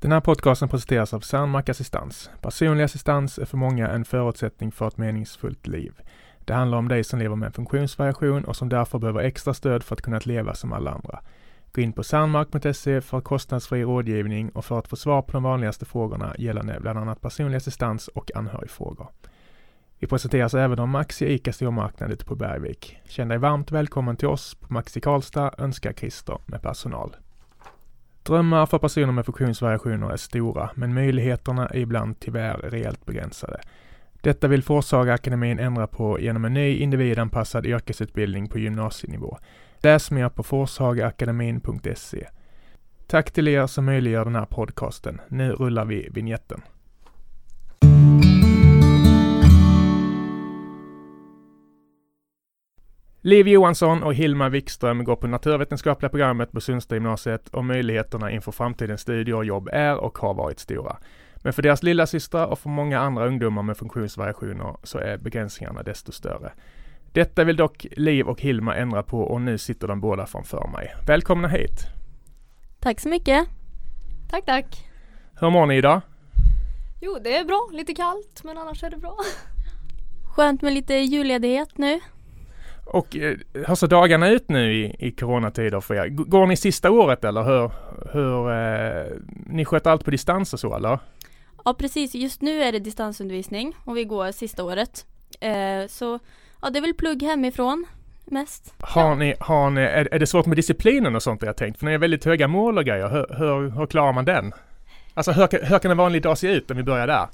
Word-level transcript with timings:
Den 0.00 0.12
här 0.12 0.20
podcasten 0.20 0.68
presenteras 0.68 1.14
av 1.14 1.20
Cernmark 1.20 1.68
Assistans. 1.68 2.30
Personlig 2.40 2.84
assistans 2.84 3.38
är 3.38 3.44
för 3.44 3.56
många 3.56 3.88
en 3.88 4.04
förutsättning 4.04 4.72
för 4.72 4.88
ett 4.88 4.96
meningsfullt 4.96 5.66
liv. 5.66 5.92
Det 6.44 6.54
handlar 6.54 6.78
om 6.78 6.88
dig 6.88 7.04
som 7.04 7.18
lever 7.18 7.36
med 7.36 7.46
en 7.46 7.52
funktionsvariation 7.52 8.44
och 8.44 8.56
som 8.56 8.68
därför 8.68 8.98
behöver 8.98 9.20
extra 9.20 9.54
stöd 9.54 9.82
för 9.82 9.94
att 9.94 10.02
kunna 10.02 10.20
leva 10.24 10.54
som 10.54 10.72
alla 10.72 10.90
andra. 10.90 11.20
Gå 11.72 11.80
in 11.80 11.92
på 11.92 12.02
cernmark.se 12.02 13.00
för 13.00 13.20
kostnadsfri 13.20 13.82
rådgivning 13.82 14.50
och 14.50 14.64
för 14.64 14.78
att 14.78 14.88
få 14.88 14.96
svar 14.96 15.22
på 15.22 15.32
de 15.32 15.42
vanligaste 15.42 15.84
frågorna 15.84 16.34
gällande 16.38 16.78
bland 16.80 16.98
annat 16.98 17.20
personlig 17.20 17.56
assistans 17.56 18.08
och 18.08 18.30
anhörigfrågor. 18.34 19.08
Vi 19.98 20.06
presenteras 20.06 20.54
även 20.54 20.78
av 20.78 20.88
Maxi 20.88 21.26
ICA 21.26 21.52
stormarknad 21.52 22.12
ute 22.12 22.24
på 22.24 22.34
Bergvik. 22.34 22.98
Känn 23.04 23.28
dig 23.28 23.38
varmt 23.38 23.70
välkommen 23.70 24.16
till 24.16 24.28
oss 24.28 24.54
på 24.54 24.72
Maxi 24.72 25.00
Karlstad 25.00 25.54
önskar 25.58 25.92
Christer 25.92 26.38
med 26.46 26.62
personal. 26.62 27.16
Drömmar 28.22 28.66
för 28.66 28.78
personer 28.78 29.12
med 29.12 29.24
funktionsvariationer 29.24 30.10
är 30.10 30.16
stora, 30.16 30.70
men 30.74 30.94
möjligheterna 30.94 31.66
är 31.66 31.78
ibland 31.78 32.20
tyvärr 32.20 32.56
rejält 32.56 33.06
begränsade. 33.06 33.60
Detta 34.22 34.48
vill 34.48 34.62
Forshagaakademin 34.62 35.58
ändra 35.58 35.86
på 35.86 36.20
genom 36.20 36.44
en 36.44 36.54
ny 36.54 36.76
individanpassad 36.76 37.66
yrkesutbildning 37.66 38.48
på 38.48 38.58
gymnasienivå. 38.58 39.38
Läs 39.82 40.10
mer 40.10 40.28
på 40.28 40.42
forshagaakademin.se. 40.42 42.26
Tack 43.06 43.30
till 43.30 43.48
er 43.48 43.66
som 43.66 43.84
möjliggör 43.84 44.24
den 44.24 44.34
här 44.34 44.44
podcasten. 44.44 45.20
Nu 45.28 45.52
rullar 45.52 45.84
vi 45.84 46.08
vignetten. 46.10 46.62
Liv 53.22 53.48
Johansson 53.48 54.02
och 54.02 54.14
Hilma 54.14 54.48
Wikström 54.48 55.04
går 55.04 55.16
på 55.16 55.26
naturvetenskapliga 55.26 56.10
programmet 56.10 56.52
på 56.52 56.60
Sundströmgymnasiet 56.60 57.48
och 57.48 57.64
möjligheterna 57.64 58.30
inför 58.30 58.52
framtidens 58.52 59.00
studier 59.00 59.36
och 59.36 59.44
jobb 59.44 59.68
är 59.72 59.96
och 59.96 60.18
har 60.18 60.34
varit 60.34 60.58
stora. 60.58 60.96
Men 61.36 61.52
för 61.52 61.62
deras 61.62 61.82
lilla 61.82 62.06
systrar 62.06 62.46
och 62.46 62.58
för 62.58 62.68
många 62.68 63.00
andra 63.00 63.26
ungdomar 63.26 63.62
med 63.62 63.76
funktionsvariationer 63.76 64.76
så 64.82 64.98
är 64.98 65.18
begränsningarna 65.18 65.82
desto 65.82 66.12
större. 66.12 66.52
Detta 67.12 67.44
vill 67.44 67.56
dock 67.56 67.86
Liv 67.96 68.28
och 68.28 68.40
Hilma 68.40 68.76
ändra 68.76 69.02
på 69.02 69.20
och 69.20 69.40
nu 69.40 69.58
sitter 69.58 69.88
de 69.88 70.00
båda 70.00 70.26
framför 70.26 70.68
mig. 70.72 70.94
Välkomna 71.06 71.48
hit! 71.48 71.86
Tack 72.78 73.00
så 73.00 73.08
mycket. 73.08 73.48
Tack, 74.30 74.44
tack. 74.46 74.90
Hur 75.40 75.50
mår 75.50 75.66
ni 75.66 75.76
idag? 75.76 76.00
Jo, 77.00 77.18
det 77.24 77.36
är 77.36 77.44
bra. 77.44 77.68
Lite 77.72 77.94
kallt, 77.94 78.44
men 78.44 78.58
annars 78.58 78.82
är 78.82 78.90
det 78.90 78.96
bra. 78.96 79.16
Skönt 80.34 80.62
med 80.62 80.72
lite 80.72 80.94
julledighet 80.94 81.78
nu. 81.78 82.00
Och 82.90 83.16
eh, 83.16 83.36
hur 83.52 83.74
ser 83.74 83.86
dagarna 83.86 84.28
ut 84.28 84.48
nu 84.48 84.72
i, 84.72 84.96
i 84.98 85.10
coronatider 85.10 85.80
för 85.80 85.94
er? 85.94 86.08
Går 86.08 86.46
ni 86.46 86.56
sista 86.56 86.90
året 86.90 87.24
eller 87.24 87.42
hur? 87.42 87.70
hur 88.12 88.50
eh, 88.50 89.06
ni 89.46 89.64
sköter 89.64 89.90
allt 89.90 90.04
på 90.04 90.10
distans 90.10 90.52
och 90.52 90.60
så 90.60 90.76
eller? 90.76 90.98
Ja 91.64 91.74
precis, 91.74 92.14
just 92.14 92.42
nu 92.42 92.62
är 92.62 92.72
det 92.72 92.78
distansundervisning 92.78 93.76
och 93.84 93.96
vi 93.96 94.04
går 94.04 94.32
sista 94.32 94.64
året. 94.64 95.06
Eh, 95.40 95.86
så 95.88 96.18
ja, 96.62 96.70
det 96.70 96.78
är 96.78 96.80
väl 96.80 96.94
plugg 96.94 97.22
hemifrån 97.22 97.86
mest. 98.24 98.74
Har 98.80 99.14
ni, 99.14 99.34
har 99.40 99.70
ni, 99.70 99.80
är, 99.80 100.08
är 100.12 100.18
det 100.18 100.26
svårt 100.26 100.46
med 100.46 100.56
disciplinen 100.56 101.16
och 101.16 101.22
sånt 101.22 101.42
jag 101.42 101.56
tänkt? 101.56 101.78
För 101.78 101.86
ni 101.86 101.92
har 101.92 101.98
väldigt 101.98 102.24
höga 102.24 102.48
mål 102.48 102.78
och 102.78 102.84
grejer. 102.84 103.08
Hur, 103.08 103.26
hur, 103.38 103.70
hur 103.70 103.86
klarar 103.86 104.12
man 104.12 104.24
den? 104.24 104.52
Alltså 105.14 105.32
hur, 105.32 105.64
hur 105.64 105.78
kan 105.78 105.90
en 105.90 105.96
vanlig 105.96 106.22
dag 106.22 106.38
se 106.38 106.48
ut 106.48 106.70
om 106.70 106.76
vi 106.76 106.82
börjar 106.82 107.06
där? 107.06 107.28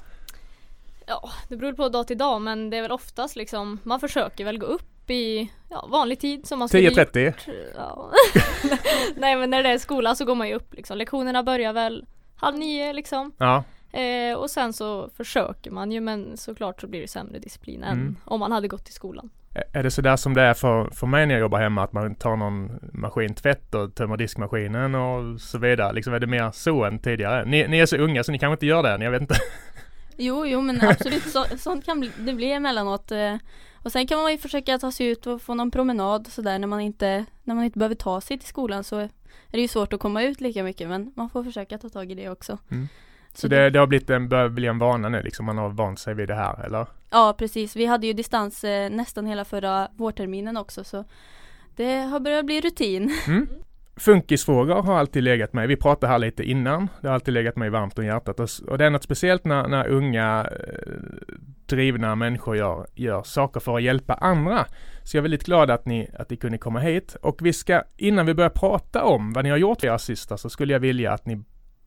Ja, 1.05 1.29
det 1.47 1.55
beror 1.57 1.73
på 1.73 1.89
dag 1.89 2.07
till 2.07 2.17
dag, 2.17 2.41
men 2.41 2.69
det 2.69 2.77
är 2.77 2.81
väl 2.81 2.91
oftast 2.91 3.35
liksom, 3.35 3.79
man 3.83 3.99
försöker 3.99 4.45
väl 4.45 4.57
gå 4.57 4.65
upp 4.65 4.96
i 5.09 5.51
ja, 5.69 5.87
vanlig 5.91 6.19
tid 6.19 6.47
som 6.47 6.59
man 6.59 6.67
skulle 6.67 6.89
10.30? 6.89 7.25
gjort. 7.25 7.45
Ja. 7.75 8.11
Nej 9.15 9.35
men 9.35 9.49
när 9.49 9.63
det 9.63 9.69
är 9.69 9.77
skola 9.77 10.15
så 10.15 10.25
går 10.25 10.35
man 10.35 10.47
ju 10.47 10.53
upp 10.55 10.73
liksom. 10.73 10.97
Lektionerna 10.97 11.43
börjar 11.43 11.73
väl 11.73 12.05
halv 12.35 12.57
nio 12.57 12.93
liksom. 12.93 13.31
Ja. 13.37 13.63
Eh, 13.99 14.37
och 14.37 14.49
sen 14.49 14.73
så 14.73 15.09
försöker 15.17 15.71
man 15.71 15.91
ju 15.91 16.01
men 16.01 16.37
såklart 16.37 16.81
så 16.81 16.87
blir 16.87 17.01
det 17.01 17.07
sämre 17.07 17.39
disciplin 17.39 17.83
än 17.83 17.91
Mm. 17.99 18.15
om 18.25 18.39
man 18.39 18.51
hade 18.51 18.67
gått 18.67 18.89
i 18.89 18.91
skolan. 18.91 19.29
Är 19.73 19.83
det 19.83 19.91
sådär 19.91 20.15
som 20.15 20.33
det 20.33 20.41
är 20.41 20.53
för, 20.53 20.89
för 20.89 21.07
mig 21.07 21.25
när 21.25 21.33
jag 21.35 21.41
jobbar 21.41 21.59
hemma? 21.59 21.83
Att 21.83 21.93
man 21.93 22.15
tar 22.15 22.35
någon 22.35 22.79
maskintvätt 22.93 23.75
och 23.75 23.95
tömmer 23.95 24.17
diskmaskinen 24.17 24.95
och 24.95 25.41
så 25.41 25.57
vidare? 25.57 25.93
Liksom 25.93 26.13
är 26.13 26.19
det 26.19 26.27
mer 26.27 26.51
så 26.51 26.83
än 26.83 26.99
tidigare? 26.99 27.45
Ni, 27.45 27.67
ni 27.67 27.79
är 27.79 27.85
så 27.85 27.97
unga 27.97 28.23
så 28.23 28.31
ni 28.31 28.39
kanske 28.39 28.53
inte 28.53 28.65
gör 28.65 28.83
det 28.83 28.89
än, 28.91 29.01
jag 29.01 29.11
vet 29.11 29.21
inte. 29.21 29.35
Jo, 30.17 30.45
jo 30.45 30.61
men 30.61 30.81
absolut, 30.89 31.23
så, 31.23 31.45
sånt 31.57 31.85
kan 31.85 31.99
bli, 31.99 32.11
det 32.19 32.33
bli 32.33 32.51
emellanåt. 32.51 33.11
Eh, 33.11 33.35
och 33.87 33.91
sen 33.91 34.07
kan 34.07 34.21
man 34.21 34.31
ju 34.31 34.37
försöka 34.37 34.79
ta 34.79 34.91
sig 34.91 35.07
ut 35.07 35.27
och 35.27 35.41
få 35.41 35.53
någon 35.53 35.71
promenad 35.71 36.27
och 36.27 36.33
sådär 36.33 36.59
när 36.59 36.67
man 36.67 36.79
inte, 36.79 37.25
när 37.43 37.55
man 37.55 37.63
inte 37.63 37.79
behöver 37.79 37.95
ta 37.95 38.21
sig 38.21 38.37
till 38.37 38.47
skolan 38.47 38.83
så 38.83 38.97
är 38.97 39.09
det 39.51 39.61
ju 39.61 39.67
svårt 39.67 39.93
att 39.93 39.99
komma 39.99 40.23
ut 40.23 40.41
lika 40.41 40.63
mycket 40.63 40.89
men 40.89 41.11
man 41.15 41.29
får 41.29 41.43
försöka 41.43 41.77
ta 41.77 41.89
tag 41.89 42.11
i 42.11 42.15
det 42.15 42.29
också. 42.29 42.57
Mm. 42.71 42.87
Så 43.33 43.47
det, 43.47 43.69
det 43.69 43.79
har 43.79 43.87
blivit 43.87 44.09
en, 44.09 44.29
börjar 44.29 44.49
bli 44.49 44.67
en 44.67 44.79
vana 44.79 45.09
nu 45.09 45.21
liksom, 45.21 45.45
man 45.45 45.57
har 45.57 45.69
vant 45.69 45.99
sig 45.99 46.13
vid 46.13 46.27
det 46.27 46.35
här 46.35 46.65
eller? 46.65 46.87
Ja 47.09 47.35
precis, 47.37 47.75
vi 47.75 47.85
hade 47.85 48.07
ju 48.07 48.13
distans 48.13 48.63
eh, 48.63 48.89
nästan 48.89 49.25
hela 49.25 49.45
förra 49.45 49.87
vårterminen 49.95 50.57
också 50.57 50.83
så 50.83 51.03
det 51.75 51.97
har 51.97 52.19
börjat 52.19 52.45
bli 52.45 52.61
rutin. 52.61 53.13
Mm. 53.27 53.47
Funkisfrågor 53.97 54.81
har 54.81 54.99
alltid 54.99 55.23
legat 55.23 55.53
mig. 55.53 55.67
Vi 55.67 55.75
pratade 55.75 56.11
här 56.11 56.19
lite 56.19 56.43
innan. 56.43 56.89
Det 57.01 57.07
har 57.07 57.15
alltid 57.15 57.33
legat 57.33 57.55
mig 57.55 57.69
varmt 57.69 57.99
om 57.99 58.05
hjärtat. 58.05 58.39
Och, 58.39 58.49
och 58.67 58.77
det 58.77 58.85
är 58.85 58.89
något 58.89 59.03
speciellt 59.03 59.45
när, 59.45 59.67
när 59.67 59.87
unga 59.87 60.49
eh, 60.51 60.91
drivna 61.65 62.15
människor 62.15 62.57
gör, 62.57 62.87
gör 62.95 63.23
saker 63.23 63.59
för 63.59 63.75
att 63.75 63.83
hjälpa 63.83 64.13
andra. 64.13 64.65
Så 65.03 65.17
jag 65.17 65.21
är 65.21 65.23
väldigt 65.23 65.45
glad 65.45 65.71
att 65.71 65.85
ni, 65.85 66.09
att 66.19 66.29
ni 66.29 66.37
kunde 66.37 66.57
komma 66.57 66.79
hit. 66.79 67.15
Och 67.21 67.45
vi 67.45 67.53
ska, 67.53 67.83
innan 67.97 68.25
vi 68.25 68.33
börjar 68.33 68.49
prata 68.49 69.03
om 69.03 69.33
vad 69.33 69.43
ni 69.43 69.49
har 69.49 69.57
gjort 69.57 69.81
för 69.81 69.87
era 69.87 69.99
systrar, 69.99 70.37
så 70.37 70.49
skulle 70.49 70.73
jag 70.73 70.79
vilja 70.79 71.11
att 71.11 71.25
ni 71.25 71.43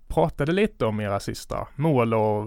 pratade 0.08 0.52
lite 0.52 0.86
om 0.86 1.00
era 1.00 1.20
systrar. 1.20 1.68
Mål 1.76 2.14
och 2.14 2.46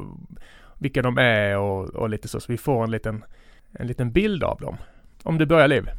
vilka 0.78 1.02
de 1.02 1.18
är 1.18 1.58
och, 1.58 1.90
och 1.90 2.10
lite 2.10 2.28
så, 2.28 2.40
så 2.40 2.52
vi 2.52 2.58
får 2.58 2.84
en 2.84 2.92
liten, 2.92 3.24
en 3.72 3.88
liten 3.88 4.12
bild 4.12 4.44
av 4.44 4.60
dem. 4.60 4.78
Om 5.24 5.38
du 5.38 5.46
börjar 5.46 5.68
Liv. 5.68 5.90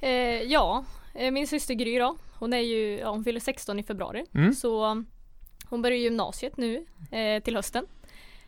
Eh, 0.00 0.42
ja, 0.42 0.84
eh, 1.14 1.30
min 1.30 1.46
syster 1.46 1.74
Gry 1.74 1.98
då, 1.98 2.16
hon 2.44 2.52
är 2.52 2.58
ju, 2.58 2.98
ja, 2.98 3.10
hon 3.10 3.24
fyller 3.24 3.40
16 3.40 3.78
i 3.78 3.82
februari. 3.82 4.24
Mm. 4.34 4.52
Så 4.52 5.02
hon 5.66 5.82
börjar 5.82 5.98
gymnasiet 5.98 6.56
nu 6.56 6.86
eh, 7.10 7.42
till 7.42 7.56
hösten. 7.56 7.86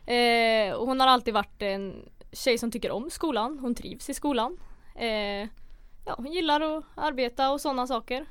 Eh, 0.06 0.74
och 0.74 0.86
hon 0.86 1.00
har 1.00 1.06
alltid 1.06 1.34
varit 1.34 1.62
en 1.62 2.08
tjej 2.32 2.58
som 2.58 2.70
tycker 2.70 2.90
om 2.90 3.10
skolan, 3.10 3.58
hon 3.58 3.74
trivs 3.74 4.10
i 4.10 4.14
skolan. 4.14 4.58
Eh, 4.94 5.48
ja, 6.06 6.14
hon 6.16 6.32
gillar 6.32 6.60
att 6.60 6.84
arbeta 6.94 7.50
och 7.50 7.60
sådana 7.60 7.86
saker. 7.86 8.26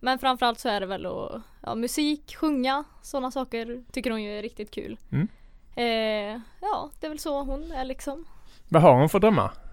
Men 0.00 0.18
framförallt 0.18 0.58
så 0.58 0.68
är 0.68 0.80
det 0.80 0.86
väl 0.86 1.06
att, 1.06 1.42
ja, 1.62 1.74
musik, 1.74 2.36
sjunga, 2.36 2.84
sådana 3.02 3.30
saker 3.30 3.84
tycker 3.92 4.10
hon 4.10 4.22
ju 4.22 4.38
är 4.38 4.42
riktigt 4.42 4.70
kul. 4.70 4.98
Mm. 5.12 5.28
Eh, 5.76 6.40
ja, 6.60 6.90
det 7.00 7.06
är 7.06 7.08
väl 7.08 7.18
så 7.18 7.42
hon 7.42 7.72
är 7.72 7.84
liksom. 7.84 8.24
Vad 8.68 8.82
har 8.82 8.94
hon 8.94 9.08
för 9.08 9.18
drömmar? 9.18 9.67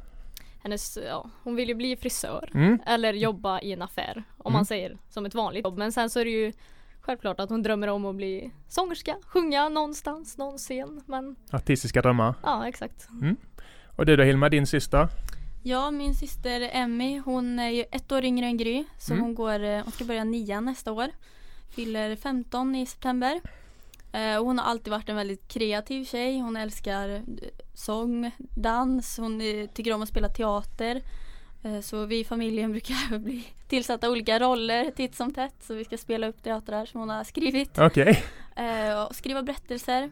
Hennes, 0.65 0.97
ja, 1.07 1.29
hon 1.43 1.55
vill 1.55 1.69
ju 1.69 1.75
bli 1.75 1.95
frisör. 1.95 2.49
Mm. 2.53 2.79
Eller 2.85 3.13
jobba 3.13 3.59
i 3.61 3.71
en 3.73 3.81
affär 3.81 4.23
om 4.37 4.51
Mm. 4.51 4.53
man 4.53 4.65
säger 4.65 4.97
som 5.09 5.25
ett 5.25 5.35
vanligt 5.35 5.65
jobb. 5.65 5.77
Men 5.77 5.91
sen 5.91 6.09
så 6.09 6.19
är 6.19 6.25
det 6.25 6.31
ju 6.31 6.53
självklart 7.01 7.39
att 7.39 7.49
hon 7.49 7.63
drömmer 7.63 7.87
om 7.87 8.05
att 8.05 8.15
bli 8.15 8.51
sångerska, 8.67 9.15
sjunga 9.25 9.69
någonstans, 9.69 10.37
någon 10.37 10.57
scen. 10.57 11.01
Men 11.05 11.35
Artistiska 11.51 12.01
drömmar. 12.01 12.35
ja, 12.43 12.67
exakt. 12.67 13.07
Och 13.95 14.05
du 14.05 14.15
då 14.15 14.23
Hilma, 14.23 14.49
din 14.49 14.67
syster? 14.67 15.07
Ja, 15.63 15.91
min 15.91 16.13
syster 16.15 16.69
Emmy, 16.73 17.19
hon 17.19 17.59
är 17.59 17.69
ju 17.69 17.83
ett 17.91 18.11
år 18.11 18.25
yngre 18.25 18.45
än 18.45 18.57
Gry. 18.57 18.83
Så 18.99 19.13
Mm. 19.13 19.23
hon 19.25 19.35
går, 19.35 19.63
eh, 19.63 19.83
hon 19.83 19.91
ska 19.91 20.05
börja 20.05 20.23
nian 20.23 20.65
nästa 20.65 20.91
år. 20.91 21.07
Fyller 21.75 22.15
15 22.15 22.75
i 22.75 22.85
september. 22.85 23.41
Eh, 24.15 24.37
och 24.37 24.45
hon 24.45 24.59
har 24.59 24.65
alltid 24.65 24.91
varit 24.91 25.09
en 25.09 25.15
väldigt 25.15 25.47
kreativ 25.47 26.05
tjej. 26.05 26.39
Hon 26.39 26.57
älskar 26.57 27.09
eh, 27.09 27.21
sång, 27.73 28.31
dans, 28.37 29.17
hon 29.17 29.41
eh, 29.41 29.67
tycker 29.67 29.93
om 29.93 30.01
att 30.01 30.09
spela 30.09 30.29
teater. 30.29 31.01
Eh, 31.63 31.79
så 31.81 32.05
vi 32.05 32.19
i 32.19 32.23
familjen 32.23 32.71
brukar 32.71 33.17
bli 33.17 33.47
tillsatta 33.67 34.09
olika 34.09 34.39
roller 34.39 34.91
titt 34.91 35.15
som 35.15 35.33
tätt. 35.33 35.55
Så 35.59 35.73
vi 35.73 35.85
ska 35.85 35.97
spela 35.97 36.27
upp 36.27 36.43
teatrar 36.43 36.85
som 36.85 36.99
hon 36.99 37.09
har 37.09 37.23
skrivit. 37.23 37.79
Okej. 37.79 38.23
Eh, 38.55 39.03
och 39.03 39.15
skriva 39.15 39.43
berättelser. 39.43 40.11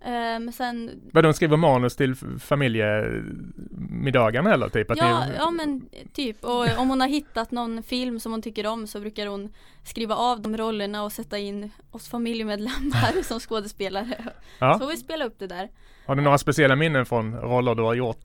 Eh, 0.00 0.10
men 0.12 0.52
sen 0.52 1.00
Vadå, 1.12 1.26
hon 1.28 1.34
skriver 1.34 1.56
manus 1.56 1.96
till 1.96 2.14
familjemiddagarna 2.40 4.54
eller 4.54 4.68
typ? 4.68 4.90
Att 4.90 4.98
Ja, 4.98 5.26
ni... 5.26 5.34
ja 5.36 5.50
men 5.50 5.88
typ. 6.12 6.44
Och 6.44 6.78
om 6.78 6.88
hon 6.88 7.00
har 7.00 7.08
hittat 7.08 7.50
någon 7.50 7.82
film 7.82 8.20
som 8.20 8.32
hon 8.32 8.42
tycker 8.42 8.66
om 8.66 8.86
så 8.86 9.00
brukar 9.00 9.26
hon 9.26 9.52
skriva 9.84 10.14
av 10.14 10.40
de 10.40 10.56
rollerna 10.56 11.04
och 11.04 11.12
sätta 11.12 11.38
in 11.38 11.70
oss 11.90 12.08
familjemedlemmar 12.08 13.22
som 13.22 13.40
skådespelare. 13.40 14.16
Så 14.24 14.30
Ja. 14.58 14.78
får 14.78 14.86
vi 14.86 14.96
spela 14.96 15.24
upp 15.24 15.38
det 15.38 15.46
där. 15.46 15.68
Har 16.06 16.16
du 16.16 16.22
några 16.22 16.38
speciella 16.38 16.76
minnen 16.76 17.06
från 17.06 17.34
roller 17.36 17.74
du 17.74 17.82
har 17.82 17.94
gjort? 17.94 18.24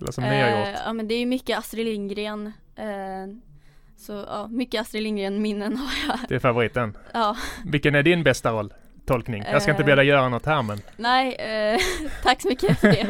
Eller 0.00 0.12
som 0.12 0.24
ni 0.24 0.40
har 0.40 0.48
Eh, 0.48 0.68
gjort? 0.70 0.78
Ja 0.84 0.92
men 0.92 1.08
det 1.08 1.14
är 1.14 1.18
ju 1.20 1.26
mycket 1.26 1.58
Astrid 1.58 1.86
Lindgren. 1.86 2.46
Eh, 2.76 2.84
så 3.96 4.12
ja, 4.12 4.46
mycket 4.50 4.80
Astrid 4.80 5.02
Lindgren 5.02 5.42
minnen 5.42 5.76
har 5.76 5.90
jag. 6.08 6.18
Det 6.28 6.34
är 6.34 6.38
favoriten. 6.38 6.96
Ja, 7.14 7.36
Vilken 7.64 7.94
är 7.94 8.02
din 8.02 8.22
bästa 8.22 8.52
roll? 8.52 8.74
Tolkning? 9.08 9.44
Jag 9.52 9.62
ska 9.62 9.70
inte 9.70 9.82
Eh. 9.82 9.86
be 9.86 9.94
dig 9.94 10.06
göra 10.06 10.28
något 10.28 10.46
här 10.46 10.62
men... 10.62 10.80
nej, 10.96 11.34
eh, 11.34 11.80
tack 12.22 12.42
så 12.42 12.48
mycket 12.48 12.80
för 12.80 12.88
det. 12.88 13.00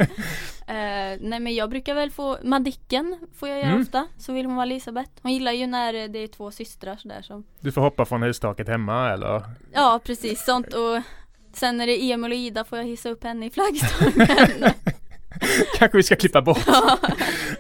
Eh, 0.70 1.18
nej 1.20 1.40
men 1.40 1.54
jag 1.54 1.70
brukar 1.70 1.94
väl 1.94 2.10
få, 2.10 2.38
Madicken 2.42 3.18
får 3.38 3.48
jag 3.48 3.58
göra 3.58 3.68
Mm. 3.70 3.82
ofta. 3.82 4.06
Så 4.18 4.32
vill 4.32 4.46
hon 4.46 4.56
vara 4.56 4.66
Elisabeth. 4.66 5.10
Hon 5.22 5.32
gillar 5.32 5.52
ju 5.52 5.66
när 5.66 6.08
det 6.08 6.18
är 6.18 6.26
två 6.26 6.50
systrar 6.50 6.96
sådär 6.96 7.22
som 7.22 7.44
Du 7.60 7.72
får 7.72 7.80
hoppa 7.80 8.04
från 8.04 8.22
hustaket 8.22 8.68
hemma 8.68 9.10
eller? 9.12 9.42
Ja 9.72 10.00
precis, 10.04 10.44
sånt 10.44 10.74
och 10.74 11.02
Sen 11.52 11.76
när 11.76 11.86
det 11.86 12.02
är 12.02 12.14
Emil 12.14 12.32
och 12.32 12.38
Ida 12.38 12.64
får 12.64 12.78
jag 12.78 12.84
hissa 12.84 13.08
upp 13.10 13.24
henne 13.24 13.46
i 13.46 13.50
flaggstången. 13.50 14.72
Kanske 15.78 15.96
vi 15.96 16.02
ska 16.02 16.16
klippa 16.16 16.42
bort. 16.42 16.64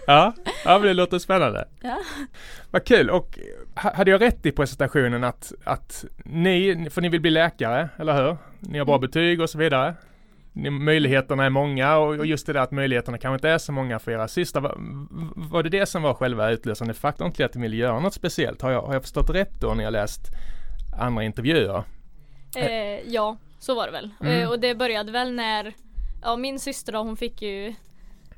ja. 0.06 0.32
Ja, 0.64 0.78
men 0.78 0.82
det 0.82 0.94
låter 0.94 1.18
spännande. 1.18 1.68
Ja. 1.80 1.98
Vad 2.70 2.84
kul 2.84 3.10
och 3.10 3.38
ha- 3.82 3.94
hade 3.94 4.10
jag 4.10 4.20
rätt 4.20 4.46
i 4.46 4.52
presentationen 4.52 5.24
att, 5.24 5.52
att 5.64 6.04
ni, 6.24 6.88
för 6.90 7.00
ni 7.02 7.08
vill 7.08 7.20
bli 7.20 7.30
läkare, 7.30 7.88
eller 7.98 8.24
hur? 8.24 8.36
Ni 8.60 8.78
har 8.78 8.84
bra 8.86 8.94
Mm. 8.94 9.06
betyg 9.06 9.40
och 9.40 9.50
så 9.50 9.58
vidare. 9.58 9.94
Ni, 10.52 10.70
möjligheterna 10.70 11.44
är 11.44 11.50
många 11.50 11.96
och, 11.96 12.14
och 12.18 12.26
just 12.26 12.46
det 12.46 12.52
där 12.52 12.60
att 12.60 12.70
möjligheterna 12.70 13.18
kanske 13.18 13.34
inte 13.34 13.48
är 13.48 13.58
så 13.58 13.72
många 13.72 13.98
för 13.98 14.12
era 14.12 14.28
systrar. 14.28 14.62
Var, 14.62 14.74
var 15.50 15.62
det 15.62 15.68
det 15.68 15.86
som 15.86 16.02
var 16.02 16.14
själva 16.14 16.50
utlösande 16.50 16.94
faktorn 16.94 17.32
till 17.32 17.44
att 17.44 17.54
ni 17.54 17.60
ville 17.62 17.76
göra 17.76 18.00
något 18.00 18.14
speciellt? 18.14 18.62
Har 18.62 18.70
jag, 18.70 18.82
har 18.82 18.92
jag 18.92 19.02
förstått 19.02 19.30
rätt 19.30 19.60
då 19.60 19.74
när 19.74 19.84
jag 19.84 19.92
läst 19.92 20.20
andra 21.00 21.24
intervjuer? 21.24 21.82
Eh, 22.56 23.00
ja, 23.06 23.36
så 23.58 23.74
var 23.74 23.86
det 23.86 23.92
väl. 23.92 24.10
Mm. 24.20 24.42
Eh, 24.42 24.48
och 24.50 24.60
det 24.60 24.74
började 24.74 25.12
väl 25.12 25.32
när, 25.32 25.74
ja 26.22 26.36
min 26.36 26.58
syster 26.58 26.92
då, 26.92 26.98
hon 26.98 27.16
fick 27.16 27.42
ju, 27.42 27.74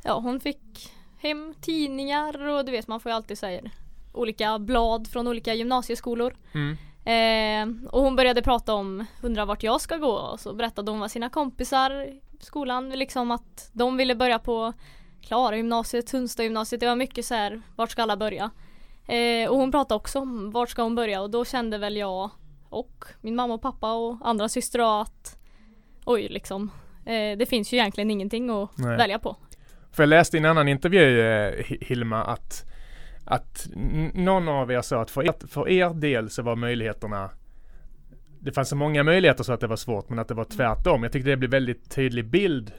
ja 0.02 0.18
hon 0.18 0.40
fick 0.40 0.92
hem 1.18 1.54
tidningar 1.60 2.48
och 2.48 2.64
du 2.64 2.72
vet 2.72 2.88
man 2.88 3.00
får 3.00 3.10
ju 3.10 3.16
alltid 3.16 3.38
säga 3.38 3.70
olika 4.12 4.58
blad 4.58 5.08
från 5.08 5.28
olika 5.28 5.54
gymnasieskolor. 5.54 6.36
Mm. 6.52 6.76
Eh, 7.04 7.88
och 7.90 8.02
hon 8.02 8.16
började 8.16 8.42
prata 8.42 8.74
om, 8.74 9.04
undra 9.22 9.44
vart 9.44 9.62
jag 9.62 9.80
ska 9.80 9.96
gå 9.96 10.12
och 10.12 10.40
så 10.40 10.52
berättade 10.52 10.90
hon 10.90 11.00
vad 11.00 11.10
sina 11.10 11.30
kompisar 11.30 12.04
i 12.04 12.20
skolan, 12.40 12.90
liksom 12.90 13.30
att 13.30 13.70
de 13.72 13.96
ville 13.96 14.14
börja 14.14 14.38
på 14.38 14.72
Klara 15.22 15.56
gymnasiet, 15.56 16.06
Tunsta 16.06 16.42
gymnasiet, 16.42 16.80
det 16.80 16.86
var 16.86 16.96
mycket 16.96 17.24
så 17.24 17.34
här, 17.34 17.62
vart 17.76 17.90
ska 17.90 18.02
alla 18.02 18.16
börja? 18.16 18.50
Eh, 19.06 19.50
och 19.50 19.56
hon 19.56 19.70
pratade 19.70 19.96
också 19.96 20.18
om 20.18 20.50
vart 20.50 20.70
ska 20.70 20.82
hon 20.82 20.94
börja 20.94 21.22
och 21.22 21.30
då 21.30 21.44
kände 21.44 21.78
väl 21.78 21.96
jag 21.96 22.30
och 22.68 23.04
min 23.20 23.36
mamma 23.36 23.54
och 23.54 23.62
pappa 23.62 23.92
och 23.92 24.18
andra 24.20 24.48
systrar 24.48 25.02
att 25.02 25.38
oj 26.04 26.28
liksom, 26.28 26.70
det 27.38 27.48
finns 27.48 27.72
ju 27.72 27.76
egentligen 27.76 28.10
ingenting 28.10 28.50
att 28.50 28.78
Nej. 28.78 28.96
välja 28.96 29.18
på. 29.18 29.36
För 29.92 30.02
jag 30.02 30.08
läste 30.08 30.36
i 30.36 30.40
en 30.40 30.46
annan 30.46 30.68
intervju, 30.68 31.20
eh, 31.20 31.52
Hi- 31.52 31.84
Hilma, 31.84 32.24
att, 32.24 32.64
att 33.24 33.66
någon 34.14 34.48
av 34.48 34.72
er 34.72 34.82
sa 34.82 35.02
att 35.02 35.10
för 35.10 35.22
er, 35.26 35.34
för 35.48 35.68
er 35.68 35.90
del 35.94 36.30
så 36.30 36.42
var 36.42 36.56
möjligheterna 36.56 37.30
det 38.42 38.52
fanns 38.52 38.68
så 38.68 38.76
många 38.76 39.02
möjligheter 39.02 39.44
så 39.44 39.52
att 39.52 39.60
det 39.60 39.66
var 39.66 39.76
svårt 39.76 40.08
men 40.08 40.18
att 40.18 40.28
det 40.28 40.34
var 40.34 40.44
tvärtom. 40.44 41.02
Jag 41.02 41.12
tyckte 41.12 41.30
det 41.30 41.36
blev 41.36 41.50
väldigt 41.50 41.90
tydlig 41.90 42.30
bild 42.30 42.72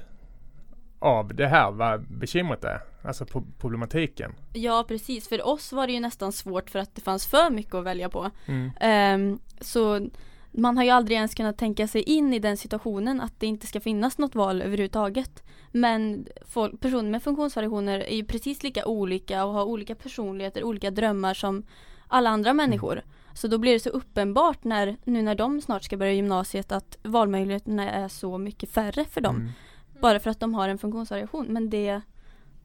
av 0.99 1.35
det 1.35 1.47
här, 1.47 1.71
vad 1.71 2.01
bekymret 2.17 2.63
är. 2.63 2.81
Alltså 3.03 3.25
pro- 3.25 3.47
problematiken. 3.59 4.31
ja 4.53 4.85
precis, 4.87 5.29
för 5.29 5.47
oss 5.47 5.71
var 5.73 5.87
det 5.87 5.93
ju 5.93 5.99
nästan 5.99 6.31
svårt 6.31 6.69
för 6.69 6.79
att 6.79 6.95
det 6.95 7.01
fanns 7.01 7.27
för 7.27 7.49
mycket 7.49 7.73
att 7.73 7.83
välja 7.83 8.09
på. 8.09 8.29
Mm. 8.45 8.71
Ehm, 8.79 9.39
så 9.61 10.07
man 10.51 10.77
har 10.77 10.83
ju 10.83 10.89
aldrig 10.89 11.15
ens 11.15 11.35
kunnat 11.35 11.57
tänka 11.57 11.87
sig 11.87 12.01
in 12.01 12.33
i 12.33 12.39
den 12.39 12.57
situationen 12.57 13.21
att 13.21 13.39
det 13.39 13.47
inte 13.47 13.67
ska 13.67 13.79
finnas 13.79 14.17
något 14.17 14.35
val 14.35 14.61
överhuvudtaget. 14.61 15.43
Men 15.71 16.27
folk, 16.45 16.79
personer 16.79 17.11
med 17.11 17.23
funktionsvariationer 17.23 17.99
är 17.99 18.15
ju 18.15 18.25
precis 18.25 18.63
lika 18.63 18.85
olika 18.85 19.45
och 19.45 19.53
har 19.53 19.63
olika 19.63 19.95
personligheter, 19.95 20.63
olika 20.63 20.91
drömmar 20.91 21.33
som 21.33 21.63
alla 22.07 22.29
andra 22.29 22.53
människor. 22.53 23.01
Så 23.33 23.47
då 23.47 23.57
blir 23.57 23.73
det 23.73 23.79
så 23.79 23.89
uppenbart 23.89 24.63
när, 24.63 24.97
nu 25.03 25.21
när 25.21 25.35
de 25.35 25.61
snart 25.61 25.83
ska 25.83 25.97
börja 25.97 26.13
gymnasiet 26.13 26.71
att 26.71 26.97
valmöjligheterna 27.03 27.91
är 27.91 28.07
så 28.07 28.37
mycket 28.37 28.69
färre 28.69 29.05
för 29.05 29.21
dem. 29.21 29.35
Mm. 29.35 29.51
Bara 29.99 30.19
för 30.19 30.29
att 30.29 30.39
de 30.39 30.53
har 30.53 30.69
en 30.69 30.77
funktionsvariation. 30.77 31.45
Men 31.49 31.69
det, 31.69 32.01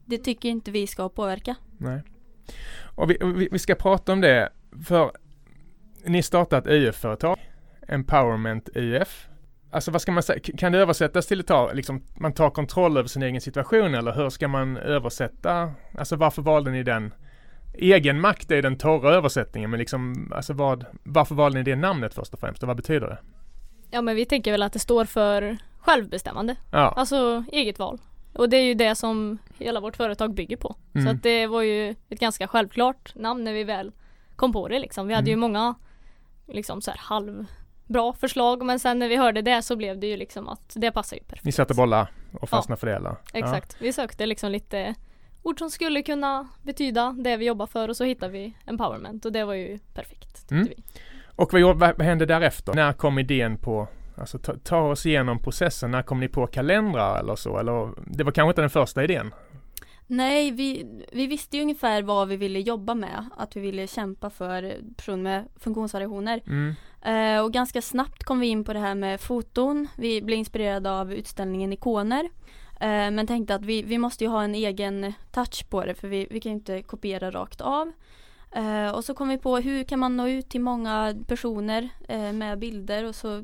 det 0.05 0.17
tycker 0.17 0.49
inte 0.49 0.71
vi 0.71 0.87
ska 0.87 1.09
påverka. 1.09 1.55
Nej. 1.77 2.01
Och 2.95 3.11
vi, 3.11 3.47
vi, 3.51 3.59
ska 3.59 3.75
prata 3.75 4.13
om 4.13 4.21
det 4.21 4.49
för 4.85 5.11
ni 6.05 6.23
startat 6.23 6.67
ett 6.67 6.73
UF-företag, 6.73 7.37
Empowerment 7.87 8.69
UF. 8.75 9.27
Alltså 9.71 9.91
vad 9.91 10.01
ska 10.01 10.11
man 10.11 10.23
säga, 10.23 10.39
kan 10.57 10.71
det 10.71 10.77
översättas 10.79 11.27
till 11.27 11.39
att 11.39 11.47
ta, 11.47 11.71
liksom, 11.73 12.03
man 12.19 12.33
tar 12.33 12.49
kontroll 12.49 12.97
över 12.97 13.07
sin 13.09 13.23
egen 13.23 13.41
situation 13.41 13.95
eller 13.95 14.11
hur 14.13 14.29
ska 14.29 14.47
man 14.47 14.77
översätta, 14.77 15.71
alltså 15.97 16.15
varför 16.15 16.41
valde 16.41 16.71
ni 16.71 16.83
den? 16.83 17.13
Egen 17.73 18.21
makt 18.21 18.51
är 18.51 18.61
den 18.61 18.77
torra 18.77 19.13
översättningen 19.15 19.69
men 19.69 19.79
liksom, 19.79 20.31
alltså 20.35 20.53
vad, 20.53 20.85
varför 21.03 21.35
valde 21.35 21.57
ni 21.59 21.63
det 21.63 21.75
namnet 21.75 22.13
först 22.13 22.33
och 22.33 22.39
främst 22.39 22.63
och 22.63 22.67
vad 22.67 22.77
betyder 22.77 23.07
det? 23.07 23.17
Ja 23.91 24.01
men 24.01 24.15
vi 24.15 24.25
tänker 24.25 24.51
väl 24.51 24.63
att 24.63 24.73
det 24.73 24.79
står 24.79 25.05
för 25.05 25.57
självbestämmande. 25.79 26.55
Ja, 26.71 26.93
Alltså 26.97 27.43
eget 27.51 27.79
val. 27.79 27.99
Och 28.33 28.49
det 28.49 28.57
är 28.57 28.63
ju 28.63 28.73
det 28.73 28.95
som 28.95 29.37
hela 29.57 29.79
vårt 29.79 29.97
företag 29.97 30.33
bygger 30.33 30.57
på. 30.57 30.75
Så 30.93 30.99
Mm. 30.99 31.15
att 31.15 31.23
det 31.23 31.47
var 31.47 31.61
ju 31.61 31.89
ett 32.09 32.19
ganska 32.19 32.47
självklart 32.47 33.15
namn 33.15 33.43
när 33.43 33.53
vi 33.53 33.63
väl 33.63 33.91
kom 34.35 34.53
på 34.53 34.67
det 34.67 34.79
liksom. 34.79 35.07
Vi 35.07 35.13
hade 35.13 35.27
ju 35.29 35.33
Mm. 35.33 35.39
många 35.51 35.75
liksom 36.47 36.81
så 36.81 36.91
här 36.91 36.99
halvbra 37.87 38.13
förslag 38.13 38.65
men 38.65 38.79
sen 38.79 38.99
när 38.99 39.09
vi 39.09 39.15
hörde 39.15 39.41
det 39.41 39.61
så 39.61 39.75
blev 39.75 39.99
det 39.99 40.07
ju 40.07 40.17
liksom 40.17 40.49
att 40.49 40.73
det 40.75 40.91
passar 40.91 41.17
ju 41.17 41.23
perfekt. 41.23 41.45
ni 41.45 41.51
satte 41.51 41.73
bollar 41.73 42.07
och 42.39 42.49
fastnade 42.49 42.79
för 42.79 42.87
det 42.87 42.95
eller? 42.95 43.15
Exakt. 43.33 43.75
Vi 43.79 43.93
sökte 43.93 44.25
liksom 44.25 44.51
lite 44.51 44.95
ord 45.43 45.59
som 45.59 45.69
skulle 45.69 46.01
kunna 46.01 46.47
betyda 46.63 47.15
det 47.19 47.37
vi 47.37 47.45
jobbar 47.45 47.67
för 47.67 47.89
och 47.89 47.97
så 47.97 48.03
hittade 48.03 48.31
vi 48.31 48.53
empowerment 48.65 49.25
och 49.25 49.31
det 49.31 49.45
var 49.45 49.53
ju 49.53 49.77
perfekt. 49.93 50.35
tyckte 50.35 50.55
Mm. 50.55 50.67
vi. 50.67 50.83
Och 51.35 51.53
vad, 51.53 51.79
vad 51.79 52.01
hände 52.01 52.25
därefter? 52.25 52.73
När 52.73 52.93
kom 52.93 53.19
idén 53.19 53.57
på, 53.57 53.87
alltså 54.17 54.39
ta, 54.39 54.53
ta 54.63 54.79
oss 54.79 55.05
igenom 55.05 55.39
processen, 55.39 55.91
när 55.91 56.03
kom 56.03 56.19
ni 56.19 56.27
på 56.27 56.47
kalendrar 56.47 57.19
eller 57.19 57.35
så? 57.35 57.57
Eller 57.59 57.93
det 58.07 58.23
var 58.23 58.31
kanske 58.31 58.49
inte 58.49 58.61
den 58.61 58.69
första 58.69 59.03
idén? 59.03 59.33
Nej, 60.09 60.51
vi, 60.51 60.85
vi 61.11 61.27
visste 61.27 61.57
ju 61.57 61.63
ungefär 61.63 62.01
vad 62.01 62.27
vi 62.27 62.37
ville 62.37 62.59
jobba 62.59 62.95
med. 62.95 63.29
Att 63.37 63.55
vi 63.55 63.61
ville 63.61 63.87
kämpa 63.87 64.29
för 64.29 64.75
personer 64.97 65.23
med 65.23 65.47
funktionsvariationer. 65.55 66.41
Mm. 66.47 66.75
Eh, 67.07 67.41
och 67.41 67.53
ganska 67.53 67.81
snabbt 67.81 68.23
kom 68.23 68.39
vi 68.39 68.47
in 68.47 68.63
på 68.63 68.73
det 68.73 68.79
här 68.79 68.95
med 68.95 69.21
foton. 69.21 69.87
Vi 69.97 70.21
blev 70.21 70.39
inspirerade 70.39 70.91
av 70.91 71.13
utställningen 71.13 71.73
Ikoner. 71.73 72.23
Eh, 72.79 73.11
men 73.11 73.27
tänkte 73.27 73.55
att 73.55 73.65
vi, 73.65 73.81
vi 73.81 73.97
måste 73.97 74.23
ju 74.23 74.29
ha 74.29 74.43
en 74.43 74.55
egen 74.55 75.13
touch 75.31 75.69
på 75.69 75.85
det 75.85 75.93
för 75.95 76.07
vi, 76.07 76.27
vi 76.29 76.39
kan 76.39 76.51
ju 76.51 76.55
inte 76.57 76.81
kopiera 76.81 77.31
rakt 77.31 77.61
av. 77.61 77.91
Eh, 78.51 78.89
och 78.89 79.05
så 79.05 79.13
kom 79.13 79.29
vi 79.29 79.37
på 79.37 79.57
hur 79.57 79.83
kan 79.83 79.99
man 79.99 80.17
nå 80.17 80.27
ut 80.27 80.49
till 80.49 80.61
många 80.61 81.15
personer 81.27 81.89
eh, 82.07 82.31
med 82.31 82.59
bilder 82.59 83.03
och 83.03 83.15
så 83.15 83.43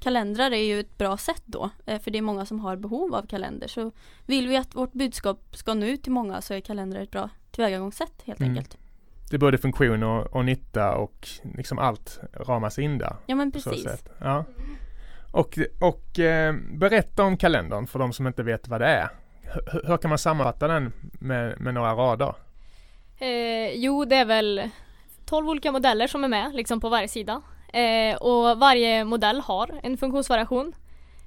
kalendrar 0.00 0.50
är 0.50 0.64
ju 0.64 0.80
ett 0.80 0.98
bra 0.98 1.16
sätt 1.16 1.42
då. 1.46 1.70
Eh, 1.86 2.00
för 2.00 2.10
det 2.10 2.18
är 2.18 2.22
många 2.22 2.46
som 2.46 2.60
har 2.60 2.76
behov 2.76 3.14
av 3.14 3.26
kalender. 3.26 3.68
Så 3.68 3.92
vill 4.26 4.48
vi 4.48 4.56
att 4.56 4.74
vårt 4.74 4.92
budskap 4.92 5.56
ska 5.56 5.74
nå 5.74 5.86
ut 5.86 6.02
till 6.02 6.12
många 6.12 6.40
så 6.40 6.54
är 6.54 6.60
kalendrar 6.60 7.00
ett 7.00 7.10
bra 7.10 7.30
tillvägagångssätt 7.50 8.22
helt 8.24 8.40
Mm. 8.40 8.50
enkelt. 8.50 8.78
Det 9.30 9.36
är 9.36 9.38
både 9.38 9.58
funktion 9.58 10.02
och, 10.02 10.36
och 10.36 10.44
nytta 10.44 10.94
och 10.94 11.28
liksom 11.54 11.78
allt 11.78 12.20
ramas 12.32 12.78
in 12.78 12.98
där. 12.98 13.16
Ja 13.26 13.34
men 13.34 13.52
precis. 13.52 14.04
Ja. 14.18 14.44
Och, 15.30 15.58
och 15.80 16.18
eh, 16.18 16.54
berätta 16.72 17.22
om 17.22 17.36
kalendern 17.36 17.86
för 17.86 17.98
de 17.98 18.12
som 18.12 18.26
inte 18.26 18.42
vet 18.42 18.68
vad 18.68 18.80
det 18.80 18.86
är. 18.86 19.08
Hur, 19.42 19.86
hur 19.86 19.96
kan 19.96 20.08
man 20.08 20.18
sammanfatta 20.18 20.68
den 20.68 20.92
med, 21.12 21.60
med 21.60 21.74
några 21.74 21.92
rader? 21.94 22.34
Eh, 23.18 23.72
jo, 23.74 24.04
det 24.04 24.16
är 24.16 24.24
väl 24.24 24.70
12 25.26 25.48
olika 25.48 25.72
modeller 25.72 26.06
som 26.06 26.24
är 26.24 26.28
med 26.28 26.54
liksom 26.54 26.80
på 26.80 26.88
varje 26.88 27.08
sida. 27.08 27.42
Eh, 27.72 28.16
och 28.16 28.58
varje 28.58 29.04
modell 29.04 29.40
har 29.40 29.80
en 29.82 29.96
funktionsvariation. 29.96 30.72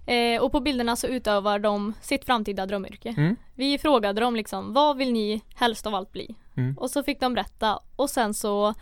Eh, 0.05 0.41
och 0.41 0.51
på 0.51 0.59
bilderna 0.59 0.95
så 0.95 1.07
utövar 1.07 1.59
de 1.59 1.93
sitt 2.01 2.25
framtida 2.25 2.65
drömyrke. 2.65 3.15
Mm. 3.17 3.35
Vi 3.55 3.77
frågade 3.77 4.21
dem 4.21 4.35
liksom, 4.35 4.73
vad 4.73 4.97
vill 4.97 5.13
ni 5.13 5.41
helst 5.55 5.87
av 5.87 5.95
allt 5.95 6.11
bli? 6.11 6.35
Mm. 6.59 6.77
Och 6.77 6.89
så 6.89 7.03
fick 7.03 7.19
de 7.19 7.33
berätta 7.33 7.79
och 7.95 8.09
sen 8.09 8.33
så 8.33 8.73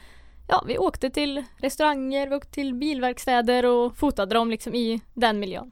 Ja, 0.50 0.64
vi 0.68 0.78
åkte 0.78 1.10
till 1.10 1.44
restauranger, 1.58 2.30
vi 2.30 2.36
åkte 2.36 2.52
till 2.52 2.74
bilverkstäder 2.74 3.66
och 3.66 3.96
fotade 3.98 4.36
dem 4.36 4.50
liksom 4.52 4.76
i 4.76 5.02
den 5.14 5.40
miljön. 5.40 5.72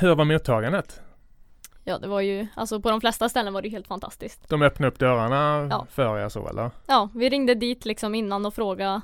Hur 0.00 0.14
var 0.14 0.24
mottagandet? 0.24 1.00
Ja, 1.84 1.98
det 1.98 2.08
var 2.08 2.20
ju, 2.20 2.46
alltså 2.54 2.80
på 2.80 2.90
de 2.90 3.00
flesta 3.00 3.28
ställen 3.28 3.52
var 3.52 3.62
det 3.62 3.68
helt 3.68 3.86
fantastiskt. 3.86 4.48
De 4.48 4.62
öppnade 4.62 4.92
upp 4.92 4.98
dörrarna 4.98 5.68
Ja. 5.70 5.86
för 5.90 6.18
er 6.18 6.28
så 6.28 6.48
eller? 6.48 6.70
Ja, 6.86 7.08
vi 7.14 7.28
ringde 7.28 7.54
dit 7.54 7.84
liksom 7.84 8.14
innan 8.14 8.46
och 8.46 8.54
frågade 8.54 9.00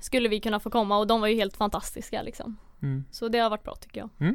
Skulle 0.00 0.28
vi 0.28 0.40
kunna 0.40 0.60
få 0.60 0.70
komma 0.70 0.98
och 0.98 1.06
de 1.06 1.20
var 1.20 1.28
ju 1.28 1.34
helt 1.34 1.56
fantastiska 1.56 2.22
liksom. 2.22 2.56
Mm. 2.82 3.04
Så 3.10 3.28
det 3.28 3.38
har 3.38 3.50
varit 3.50 3.62
bra 3.64 3.74
tycker 3.74 4.00
jag. 4.00 4.34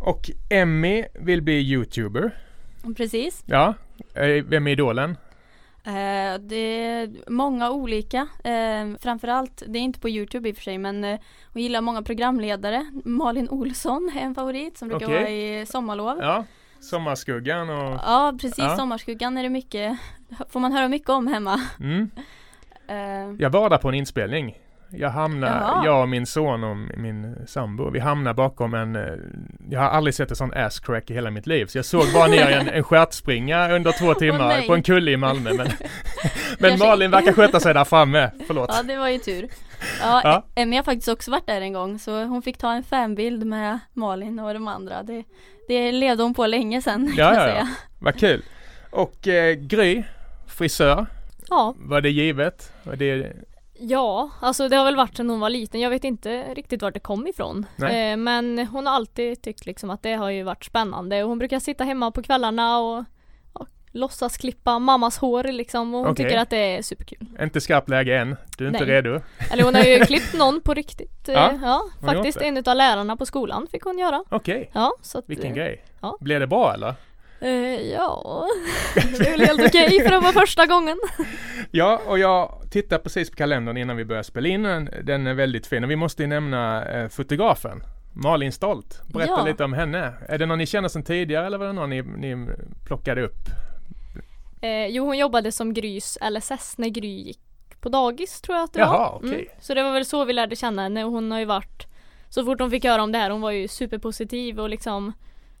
Och 0.00 0.30
Emmy 0.50 1.04
vill 1.14 1.42
bli 1.42 1.60
youtuber. 1.60 2.30
Precis. 2.96 3.42
Ja, 3.46 3.74
Eh, 4.14 4.44
vem 4.44 4.66
är 4.66 4.70
idolen? 4.70 5.16
Eh, 5.84 6.40
det 6.40 6.56
är 6.84 7.30
många 7.30 7.70
olika. 7.70 8.28
Eh, 8.44 8.96
framförallt, 9.00 9.62
det 9.66 9.78
är 9.78 9.82
inte 9.82 10.00
på 10.00 10.08
Youtube 10.08 10.48
i 10.48 10.52
och 10.52 10.56
för 10.56 10.62
sig 10.62 10.78
men 10.78 11.04
eh, 11.04 11.18
hon 11.52 11.62
gillar 11.62 11.80
många 11.80 12.02
programledare. 12.02 12.86
Malin 13.04 13.48
Olsson 13.48 14.10
är 14.16 14.20
en 14.20 14.34
favorit 14.34 14.78
som 14.78 14.88
brukar 14.88 15.06
Okej. 15.06 15.18
vara 15.18 15.30
i 15.30 15.66
Sommarlov. 15.66 16.18
Ja, 16.20 16.24
Ja, 16.24 16.44
Sommarskuggan 16.80 17.70
och... 17.70 18.40
precis. 18.40 18.58
Ja. 18.58 18.76
Sommarskuggan 18.76 19.38
är 19.38 19.42
det 19.42 19.48
mycket, 19.48 19.98
får 20.48 20.60
man 20.60 20.72
höra 20.72 20.88
mycket 20.88 21.08
om 21.10 21.26
hemma. 21.26 21.60
Mm. 21.80 22.10
Eh, 22.86 23.34
Jag 23.38 23.50
var 23.50 23.70
där 23.70 23.78
på 23.78 23.88
en 23.88 23.94
inspelning. 23.94 24.58
Jag 24.92 25.10
hamnade, 25.10 25.52
Jaha. 25.52 25.84
jag 25.84 26.02
och 26.02 26.08
min 26.08 26.26
son 26.26 26.64
och 26.64 26.76
min 26.98 27.36
sambo, 27.46 27.90
vi 27.90 27.98
hamnade 27.98 28.34
bakom 28.34 28.74
en, 28.74 28.96
eh, 28.96 29.02
jag 29.70 29.80
har 29.80 29.88
aldrig 29.88 30.14
sett 30.14 30.30
en 30.30 30.36
sån 30.36 30.52
ass 30.52 30.80
crack 30.80 31.10
i 31.10 31.14
hela 31.14 31.30
mitt 31.30 31.46
liv. 31.46 31.66
Så 31.66 31.78
jag 31.78 31.84
såg 31.84 32.04
bara 32.14 32.26
ner 32.26 32.50
en, 32.50 32.68
en 32.68 32.84
stjärtspringa 32.84 33.70
under 33.72 33.92
två 33.92 34.14
timmar 34.14 34.48
nej. 34.48 34.66
på 34.66 34.74
en 34.74 34.82
kulle 34.82 35.10
i 35.10 35.16
Malmö. 35.16 35.52
Men, 35.52 35.68
men 36.58 36.78
Malin 36.78 37.10
verkar 37.10 37.32
sköta 37.32 37.60
sig 37.60 37.74
där 37.74 37.84
framme, 37.84 38.30
förlåt. 38.46 38.70
ja, 38.72 38.82
det 38.82 38.96
var 38.96 39.08
ju 39.08 39.18
tur. 39.18 39.48
Ja, 40.00 40.20
Ja. 40.24 40.46
Emmy 40.54 40.76
har 40.76 40.82
faktiskt 40.82 41.08
också 41.08 41.30
varit 41.30 41.46
där 41.46 41.60
en 41.60 41.72
gång 41.72 41.98
så 41.98 42.24
hon 42.24 42.42
fick 42.42 42.58
ta 42.58 42.72
en 42.72 42.82
fanbild 42.82 43.46
med 43.46 43.78
Malin 43.92 44.38
och 44.38 44.54
de 44.54 44.68
andra. 44.68 45.02
Det, 45.02 45.24
det 45.68 45.92
levde 45.92 46.22
hon 46.22 46.34
på 46.34 46.46
länge 46.46 46.82
sedan 46.82 47.14
Ja, 47.16 47.28
kan 47.28 47.34
jag 47.34 47.48
ja, 47.48 47.48
ja. 47.48 47.52
säga. 47.54 47.68
Vad 47.98 48.18
kul. 48.20 48.42
Och 48.90 49.28
eh, 49.28 49.54
Gry, 49.54 50.02
frisör, 50.46 51.06
Ja, 51.50 51.74
var 51.78 52.00
det 52.00 52.10
givet? 52.10 52.72
Var 52.82 52.96
det, 52.96 53.32
ja, 53.80 54.30
alltså 54.40 54.68
det 54.68 54.76
har 54.76 54.84
väl 54.84 54.96
varit 54.96 55.16
sedan 55.16 55.30
hon 55.30 55.40
var 55.40 55.50
liten. 55.50 55.80
Jag 55.80 55.90
vet 55.90 56.04
inte 56.04 56.54
riktigt 56.54 56.82
vart 56.82 56.94
det 56.94 57.00
kom 57.00 57.26
ifrån. 57.26 57.66
Eh, 57.82 58.16
men 58.16 58.66
hon 58.72 58.86
har 58.86 58.94
alltid 58.94 59.42
tyckt 59.42 59.66
liksom 59.66 59.90
att 59.90 60.02
det 60.02 60.12
har 60.14 60.30
ju 60.30 60.42
varit 60.42 60.64
spännande. 60.64 61.22
Och 61.22 61.28
hon 61.28 61.38
brukar 61.38 61.58
sitta 61.60 61.84
hemma 61.84 62.10
på 62.10 62.22
kvällarna 62.22 62.78
och 62.80 63.04
ja, 63.54 63.66
låtsas 63.92 64.36
klippa 64.36 64.78
mammas 64.78 65.18
hår 65.18 65.44
liksom. 65.44 65.94
Och 65.94 66.00
hon 66.00 66.10
Okej. 66.10 66.24
tycker 66.26 66.38
att 66.38 66.50
det 66.50 66.76
är 66.76 66.82
superkul. 66.82 67.26
inte 67.42 67.60
skarpt 67.60 67.88
läge 67.88 68.18
än. 68.18 68.36
Du 68.58 68.64
är 68.64 68.68
inte 68.68 68.84
Nej. 68.86 68.94
redo? 68.94 69.20
Eller 69.52 69.62
hon 69.64 69.74
har 69.74 69.82
ju 69.82 69.98
klippt 70.06 70.34
någon 70.34 70.60
på 70.60 70.74
riktigt. 70.74 71.28
Eh, 71.28 71.34
Ja, 71.34 71.52
ja, 71.62 71.82
faktiskt 72.06 72.40
en 72.40 72.56
utav 72.56 72.76
lärarna 72.76 73.16
på 73.16 73.26
skolan 73.26 73.66
fick 73.72 73.82
hon 73.82 73.98
göra. 73.98 74.24
Okej, 74.30 74.70
Ja, 74.74 74.92
så 75.02 75.18
att, 75.18 75.24
vilken 75.28 75.46
eh, 75.50 75.54
grej. 75.56 75.84
ja. 76.00 76.16
Blev 76.20 76.40
det 76.40 76.46
bra 76.46 76.74
eller? 76.74 76.94
Eh, 77.40 77.80
ja, 77.92 78.46
det 78.94 79.26
är 79.26 79.30
väl 79.30 79.40
helt 79.40 79.60
okej 79.66 80.08
för 80.08 80.12
att 80.16 80.22
vara 80.22 80.32
första 80.32 80.66
gången. 80.66 80.98
Ja, 81.70 82.00
och 82.06 82.18
jag 82.18 82.60
tittar 82.70 82.98
precis 82.98 83.30
på 83.30 83.36
kalendern 83.36 83.76
innan 83.76 83.96
vi 83.96 84.04
börjar 84.04 84.22
spela 84.22 84.48
in 84.48 84.62
den. 84.62 84.90
Den 85.02 85.26
är 85.26 85.34
väldigt 85.34 85.66
fin 85.66 85.84
och 85.84 85.90
vi 85.90 85.96
måste 85.96 86.22
ju 86.22 86.26
nämna 86.26 86.84
eh, 86.84 87.08
fotografen. 87.08 87.82
Malin 88.12 88.52
Stolt. 88.52 89.02
Berätta 89.12 89.32
Ja. 89.38 89.44
lite 89.44 89.64
om 89.64 89.72
henne. 89.72 90.12
Är 90.28 90.38
det 90.38 90.46
någon 90.46 90.58
ni 90.58 90.66
känner 90.66 90.88
sedan 90.88 91.02
tidigare 91.02 91.46
eller 91.46 91.58
var 91.58 91.66
det 91.66 91.72
någon 91.72 91.90
ni, 91.90 92.02
ni 92.02 92.46
plockade 92.86 93.22
upp? 93.22 93.48
Eh, 94.62 94.86
jo, 94.86 95.04
hon 95.04 95.18
jobbade 95.18 95.52
som 95.52 95.74
Grys 95.74 96.18
LSS 96.30 96.78
när 96.78 96.88
Gry 96.88 97.22
gick 97.22 97.40
på 97.80 97.88
dagis 97.88 98.40
tror 98.40 98.56
jag 98.56 98.64
att 98.64 98.72
det 98.72 98.78
Jaha, 98.80 98.98
var. 98.98 99.16
okej. 99.24 99.48
Så 99.60 99.74
det 99.74 99.82
var 99.82 99.92
väl 99.92 100.04
så 100.06 100.24
vi 100.24 100.32
lärde 100.32 100.56
känna 100.56 100.82
henne 100.82 101.04
och 101.04 101.10
hon 101.12 101.30
har 101.30 101.38
ju 101.38 101.44
varit 101.44 101.86
Så 102.28 102.44
fort 102.44 102.60
hon 102.60 102.70
fick 102.70 102.84
höra 102.84 103.02
om 103.02 103.12
det 103.12 103.18
här, 103.18 103.30
hon 103.30 103.40
var 103.40 103.50
ju 103.50 103.68
superpositiv 103.68 104.60
och 104.60 104.68
liksom 104.70 105.12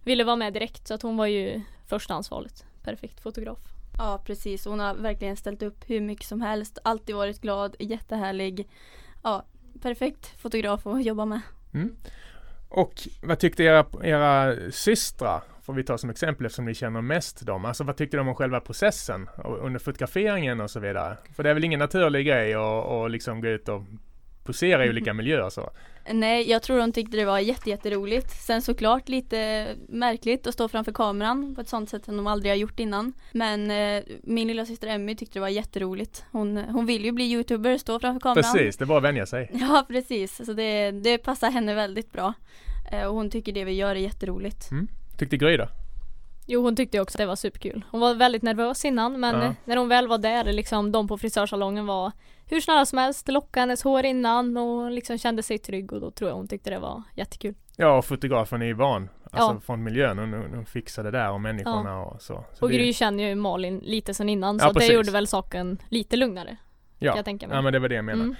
Ville 0.04 0.24
vara 0.24 0.36
med 0.36 0.52
direkt 0.52 0.88
så 0.88 0.94
att 0.94 1.02
hon 1.02 1.16
var 1.16 1.26
ju 1.26 1.60
första 1.86 2.14
ansvaret. 2.14 2.64
Perfekt 2.82 3.20
fotograf. 3.20 3.58
Ja 3.98 4.22
precis, 4.26 4.64
hon 4.64 4.80
har 4.80 4.94
verkligen 4.94 5.36
ställt 5.36 5.62
upp 5.62 5.84
hur 5.86 6.00
mycket 6.00 6.26
som 6.26 6.40
helst, 6.40 6.78
alltid 6.84 7.14
varit 7.14 7.40
glad, 7.40 7.76
jättehärlig. 7.78 8.68
Ja, 9.22 9.44
perfekt 9.82 10.26
fotograf 10.40 10.86
att 10.86 11.04
jobba 11.04 11.24
med. 11.24 11.40
Mm. 11.74 11.96
Och 12.68 13.08
vad 13.22 13.38
tyckte 13.38 13.62
era, 13.62 13.86
era 14.02 14.56
systrar, 14.70 15.42
får 15.62 15.72
vi 15.72 15.84
ta 15.84 15.98
som 15.98 16.10
exempel 16.10 16.46
eftersom 16.46 16.64
ni 16.64 16.74
känner 16.74 17.00
mest 17.00 17.46
dem, 17.46 17.64
alltså 17.64 17.84
vad 17.84 17.96
tyckte 17.96 18.16
de 18.16 18.28
om 18.28 18.34
själva 18.34 18.60
processen 18.60 19.28
under 19.44 19.78
fotograferingen 19.78 20.60
och 20.60 20.70
så 20.70 20.80
vidare? 20.80 21.16
För 21.36 21.42
det 21.42 21.50
är 21.50 21.54
väl 21.54 21.64
ingen 21.64 21.78
naturlig 21.78 22.26
grej 22.26 22.54
att 22.54 23.10
liksom 23.10 23.40
gå 23.40 23.48
ut 23.48 23.68
och 23.68 23.82
posera 24.44 24.86
i 24.86 24.90
olika 24.90 25.12
miljöer 25.14 25.50
så? 25.50 25.70
Nej, 26.12 26.50
jag 26.50 26.62
tror 26.62 26.78
de 26.78 26.92
tyckte 26.92 27.16
det 27.16 27.24
var 27.24 27.38
jätte, 27.38 27.70
jätteroligt. 27.70 28.30
Sen 28.30 28.62
såklart 28.62 29.08
lite 29.08 29.66
märkligt 29.88 30.46
att 30.46 30.54
stå 30.54 30.68
framför 30.68 30.92
kameran 30.92 31.54
på 31.54 31.60
ett 31.60 31.68
sånt 31.68 31.90
sätt 31.90 32.04
som 32.04 32.16
de 32.16 32.26
aldrig 32.26 32.52
har 32.52 32.56
gjort 32.56 32.80
innan. 32.80 33.12
Men 33.32 33.70
eh, 33.70 34.02
min 34.22 34.48
lilla 34.48 34.66
syster 34.66 34.88
Emmy 34.88 35.16
tyckte 35.16 35.38
det 35.38 35.40
var 35.40 35.48
jätteroligt. 35.48 36.24
Hon, 36.32 36.56
hon 36.56 36.86
vill 36.86 37.04
ju 37.04 37.12
bli 37.12 37.24
youtuber, 37.24 37.78
stå 37.78 38.00
framför 38.00 38.20
kameran. 38.20 38.52
Precis, 38.52 38.76
det 38.76 38.84
är 38.84 38.86
bara 38.86 38.98
att 38.98 39.04
vänja 39.04 39.26
sig. 39.26 39.50
Ja, 39.60 39.84
precis. 39.88 40.46
Så 40.46 40.52
det, 40.52 40.90
det 40.90 41.18
passar 41.18 41.50
henne 41.50 41.74
väldigt 41.74 42.12
bra. 42.12 42.34
Eh, 42.92 43.04
och 43.06 43.14
hon 43.14 43.30
tycker 43.30 43.52
det 43.52 43.64
vi 43.64 43.72
gör 43.72 43.90
är 43.90 44.00
jätteroligt. 44.00 44.68
Tyckte 45.18 45.36
Gry 45.36 45.56
då? 45.56 45.68
Jo 46.52 46.62
hon 46.62 46.76
tyckte 46.76 47.00
också 47.00 47.16
att 47.16 47.18
det 47.18 47.26
var 47.26 47.36
superkul. 47.36 47.84
Hon 47.90 48.00
var 48.00 48.14
väldigt 48.14 48.42
nervös 48.42 48.84
innan 48.84 49.20
men 49.20 49.42
Ja. 49.42 49.54
när 49.64 49.76
hon 49.76 49.88
väl 49.88 50.08
var 50.08 50.18
där, 50.18 50.44
liksom 50.52 50.92
de 50.92 51.08
på 51.08 51.18
frisörsalongen 51.18 51.86
var 51.86 52.12
hur 52.46 52.60
snälla 52.60 52.86
som 52.86 52.98
helst, 52.98 53.28
lockade 53.28 53.60
hennes 53.62 53.82
hår 53.82 54.04
innan 54.04 54.56
och 54.56 54.90
liksom 54.90 55.18
kände 55.18 55.42
sig 55.42 55.58
trygg 55.58 55.92
och 55.92 56.00
då 56.00 56.10
tror 56.10 56.30
jag 56.30 56.36
hon 56.36 56.48
tyckte 56.48 56.70
det 56.70 56.78
var 56.78 57.02
jättekul. 57.16 57.54
Ja, 57.76 57.98
och 57.98 58.04
fotografen 58.04 58.62
är 58.62 58.66
ju 58.66 58.72
van. 58.72 59.08
Alltså 59.32 59.52
Ja. 59.54 59.60
från 59.66 59.82
miljön. 59.82 60.18
Hon, 60.18 60.32
hon 60.32 60.66
fixade 60.66 61.10
det 61.10 61.18
där 61.18 61.30
och 61.30 61.40
människorna 61.40 61.98
och 61.98 62.22
så. 62.22 62.44
så 62.54 62.64
Och 62.64 62.70
det- 62.70 62.76
Gry 62.76 62.92
känner 62.92 63.28
ju 63.28 63.34
Malin 63.34 63.78
lite 63.78 64.14
sen 64.14 64.28
innan 64.28 64.58
Ja, 64.62 64.66
så 64.72 64.78
det 64.78 64.86
gjorde 64.86 65.10
väl 65.10 65.26
saken 65.26 65.78
lite 65.88 66.16
lugnare. 66.16 66.56
ja. 66.98 67.16
jag 67.16 67.24
tänka 67.24 67.48
mig. 67.48 67.56
ja, 67.56 67.62
men 67.62 67.72
det 67.72 67.78
var 67.78 67.88
det 67.88 67.94
jag 67.94 68.04
menade. 68.04 68.24
Mm. 68.24 68.36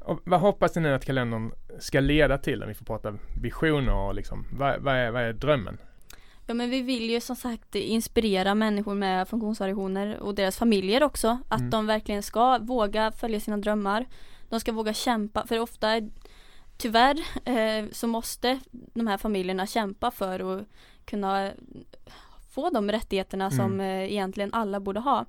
Och 0.00 0.20
vad 0.24 0.40
hoppas 0.40 0.76
ni 0.76 0.82
nu 0.82 0.94
att 0.94 1.04
kalendern 1.04 1.52
ska 1.78 2.00
leda 2.00 2.38
till? 2.38 2.62
Om 2.62 2.68
vi 2.68 2.74
får 2.74 2.84
prata 2.84 3.14
visioner 3.42 3.94
och 3.94 4.14
liksom, 4.14 4.46
vad, 4.52 4.80
vad, 4.80 4.94
är, 4.94 5.10
vad 5.10 5.22
är 5.22 5.32
drömmen? 5.32 5.78
Ja 6.46 6.54
men 6.54 6.70
vi 6.70 6.82
vill 6.82 7.10
ju 7.10 7.20
som 7.20 7.36
sagt 7.36 7.74
inspirera 7.74 8.54
människor 8.54 8.94
med 8.94 9.28
funktionsvariationer 9.28 10.18
och 10.20 10.34
deras 10.34 10.56
familjer 10.56 11.02
också. 11.02 11.38
Att 11.48 11.58
Mm. 11.60 11.70
de 11.70 11.86
verkligen 11.86 12.22
ska 12.22 12.58
våga 12.58 13.12
följa 13.12 13.40
sina 13.40 13.56
drömmar. 13.56 14.06
De 14.48 14.60
ska 14.60 14.72
våga 14.72 14.94
kämpa 14.94 15.46
för 15.46 15.58
ofta 15.58 16.00
Tyvärr 16.76 17.20
eh, 17.44 17.84
så 17.92 18.06
måste 18.06 18.60
de 18.70 19.06
här 19.06 19.18
familjerna 19.18 19.66
kämpa 19.66 20.10
för 20.10 20.40
att 20.58 20.66
kunna 21.04 21.50
få 22.54 22.70
de 22.70 22.90
rättigheterna 22.92 23.44
Mm. 23.46 23.56
som 23.58 23.80
eh, 23.80 24.12
egentligen 24.12 24.54
alla 24.54 24.80
borde 24.80 25.00
ha. 25.00 25.24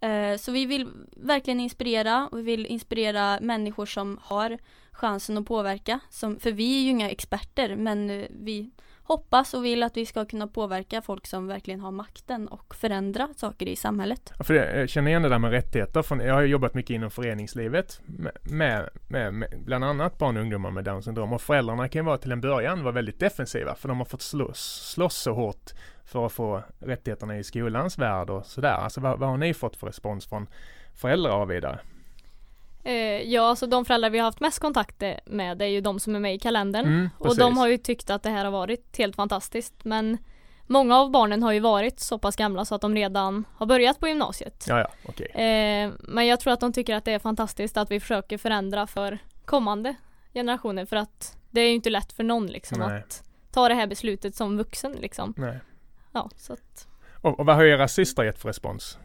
Eh, 0.00 0.36
så 0.36 0.52
vi 0.52 0.66
vill 0.66 0.88
verkligen 1.16 1.60
inspirera 1.60 2.28
och 2.32 2.38
vi 2.38 2.42
vill 2.42 2.66
inspirera 2.66 3.38
människor 3.40 3.86
som 3.86 4.18
har 4.22 4.58
chansen 4.92 5.38
att 5.38 5.46
påverka. 5.46 6.00
Som, 6.10 6.38
för 6.38 6.52
vi 6.52 6.78
är 6.78 6.82
ju 6.82 6.90
inga 6.90 7.10
experter 7.10 7.76
men 7.76 8.10
eh, 8.10 8.26
vi 8.30 8.70
hoppas 9.06 9.54
och 9.54 9.64
vill 9.64 9.82
att 9.82 9.96
vi 9.96 10.06
ska 10.06 10.24
kunna 10.24 10.46
påverka 10.46 11.02
folk 11.02 11.26
som 11.26 11.46
verkligen 11.46 11.80
har 11.80 11.90
makten 11.90 12.48
och 12.48 12.74
förändra 12.74 13.28
saker 13.36 13.66
i 13.66 13.76
samhället. 13.76 14.32
Ja, 14.38 14.44
För 14.44 14.54
jag 14.54 14.80
eh, 14.80 14.86
känner 14.86 15.10
igen 15.10 15.22
det 15.22 15.28
där 15.28 15.38
med 15.38 15.50
rättigheter. 15.50 16.02
Från, 16.02 16.20
jag 16.20 16.34
har 16.34 16.42
ju 16.42 16.48
jobbat 16.48 16.74
mycket 16.74 16.90
inom 16.90 17.10
föreningslivet 17.10 18.00
med, 18.04 18.32
med, 18.42 18.88
med, 19.08 19.34
med 19.34 19.54
bland 19.64 19.84
annat 19.84 20.18
barn 20.18 20.36
och 20.36 20.42
ungdomar 20.42 20.70
med 20.70 20.84
Downs 20.84 21.04
syndrom. 21.04 21.32
Och 21.32 21.42
föräldrarna 21.42 21.88
kan 21.88 22.00
ju 22.00 22.06
vara 22.06 22.18
till 22.18 22.32
en 22.32 22.40
början 22.40 22.82
vara 22.82 22.94
väldigt 22.94 23.20
defensiva 23.20 23.74
för 23.74 23.88
de 23.88 23.98
har 23.98 24.04
fått 24.04 24.22
slåss, 24.22 24.90
slåss 24.94 25.16
så 25.16 25.32
hårt 25.32 25.72
för 26.04 26.26
att 26.26 26.32
få 26.32 26.62
rättigheterna 26.78 27.38
i 27.38 27.44
skolans 27.44 27.98
värld 27.98 28.30
och 28.30 28.46
sådär. 28.46 28.74
Alltså 28.74 29.00
vad, 29.00 29.18
vad 29.18 29.28
har 29.28 29.36
ni 29.36 29.54
fått 29.54 29.76
för 29.76 29.86
respons 29.86 30.26
från 30.26 30.46
föräldrar 30.94 31.36
och 31.36 31.50
vidare? 31.50 31.78
Eh, 32.86 33.22
ja, 33.32 33.48
alltså 33.48 33.66
de 33.66 33.84
föräldrar 33.84 34.10
vi 34.10 34.18
har 34.18 34.24
haft 34.24 34.40
mest 34.40 34.58
kontakt 34.58 35.02
med 35.24 35.62
är 35.62 35.66
ju 35.66 35.80
de 35.80 36.00
som 36.00 36.14
är 36.14 36.20
med 36.20 36.34
i 36.34 36.38
kalendern. 36.38 36.86
Mm, 36.86 37.10
och 37.18 37.36
de 37.36 37.58
har 37.58 37.68
ju 37.68 37.78
tyckt 37.78 38.10
att 38.10 38.22
det 38.22 38.30
här 38.30 38.44
har 38.44 38.52
varit 38.52 38.98
helt 38.98 39.16
fantastiskt 39.16 39.84
men 39.84 40.18
Många 40.68 40.96
av 40.96 41.10
barnen 41.10 41.42
har 41.42 41.52
ju 41.52 41.60
varit 41.60 42.00
så 42.00 42.18
pass 42.18 42.36
gamla 42.36 42.64
så 42.64 42.74
att 42.74 42.80
de 42.80 42.94
redan 42.94 43.44
har 43.54 43.66
börjat 43.66 44.00
på 44.00 44.08
gymnasiet. 44.08 44.64
Ja, 44.68 44.78
ja, 44.78 44.88
okej. 45.08 45.26
Eh, 45.26 45.92
men 45.98 46.26
jag 46.26 46.40
tror 46.40 46.52
att 46.52 46.60
de 46.60 46.72
tycker 46.72 46.94
att 46.94 47.04
det 47.04 47.12
är 47.12 47.18
fantastiskt 47.18 47.76
att 47.76 47.90
vi 47.90 48.00
försöker 48.00 48.38
förändra 48.38 48.86
för 48.86 49.18
kommande 49.44 49.94
generationer 50.34 50.84
för 50.84 50.96
att 50.96 51.36
det 51.50 51.60
är 51.60 51.68
ju 51.68 51.74
inte 51.74 51.90
lätt 51.90 52.12
för 52.12 52.24
någon 52.24 52.46
liksom 52.46 52.78
Nej. 52.78 52.98
att 52.98 53.22
ta 53.52 53.68
det 53.68 53.74
här 53.74 53.86
beslutet 53.86 54.34
som 54.34 54.56
vuxen 54.56 54.92
liksom. 54.92 55.34
Nej. 55.36 55.58
Ja, 56.12 56.30
så 56.36 56.52
att, 56.52 56.86
Och, 57.22 57.40
och 57.40 57.46
vad 57.46 57.56
har 57.56 57.64
era 57.64 57.88
systrar 57.88 58.24
gett 58.24 58.38
för 58.38 58.48
respons? 58.48 58.98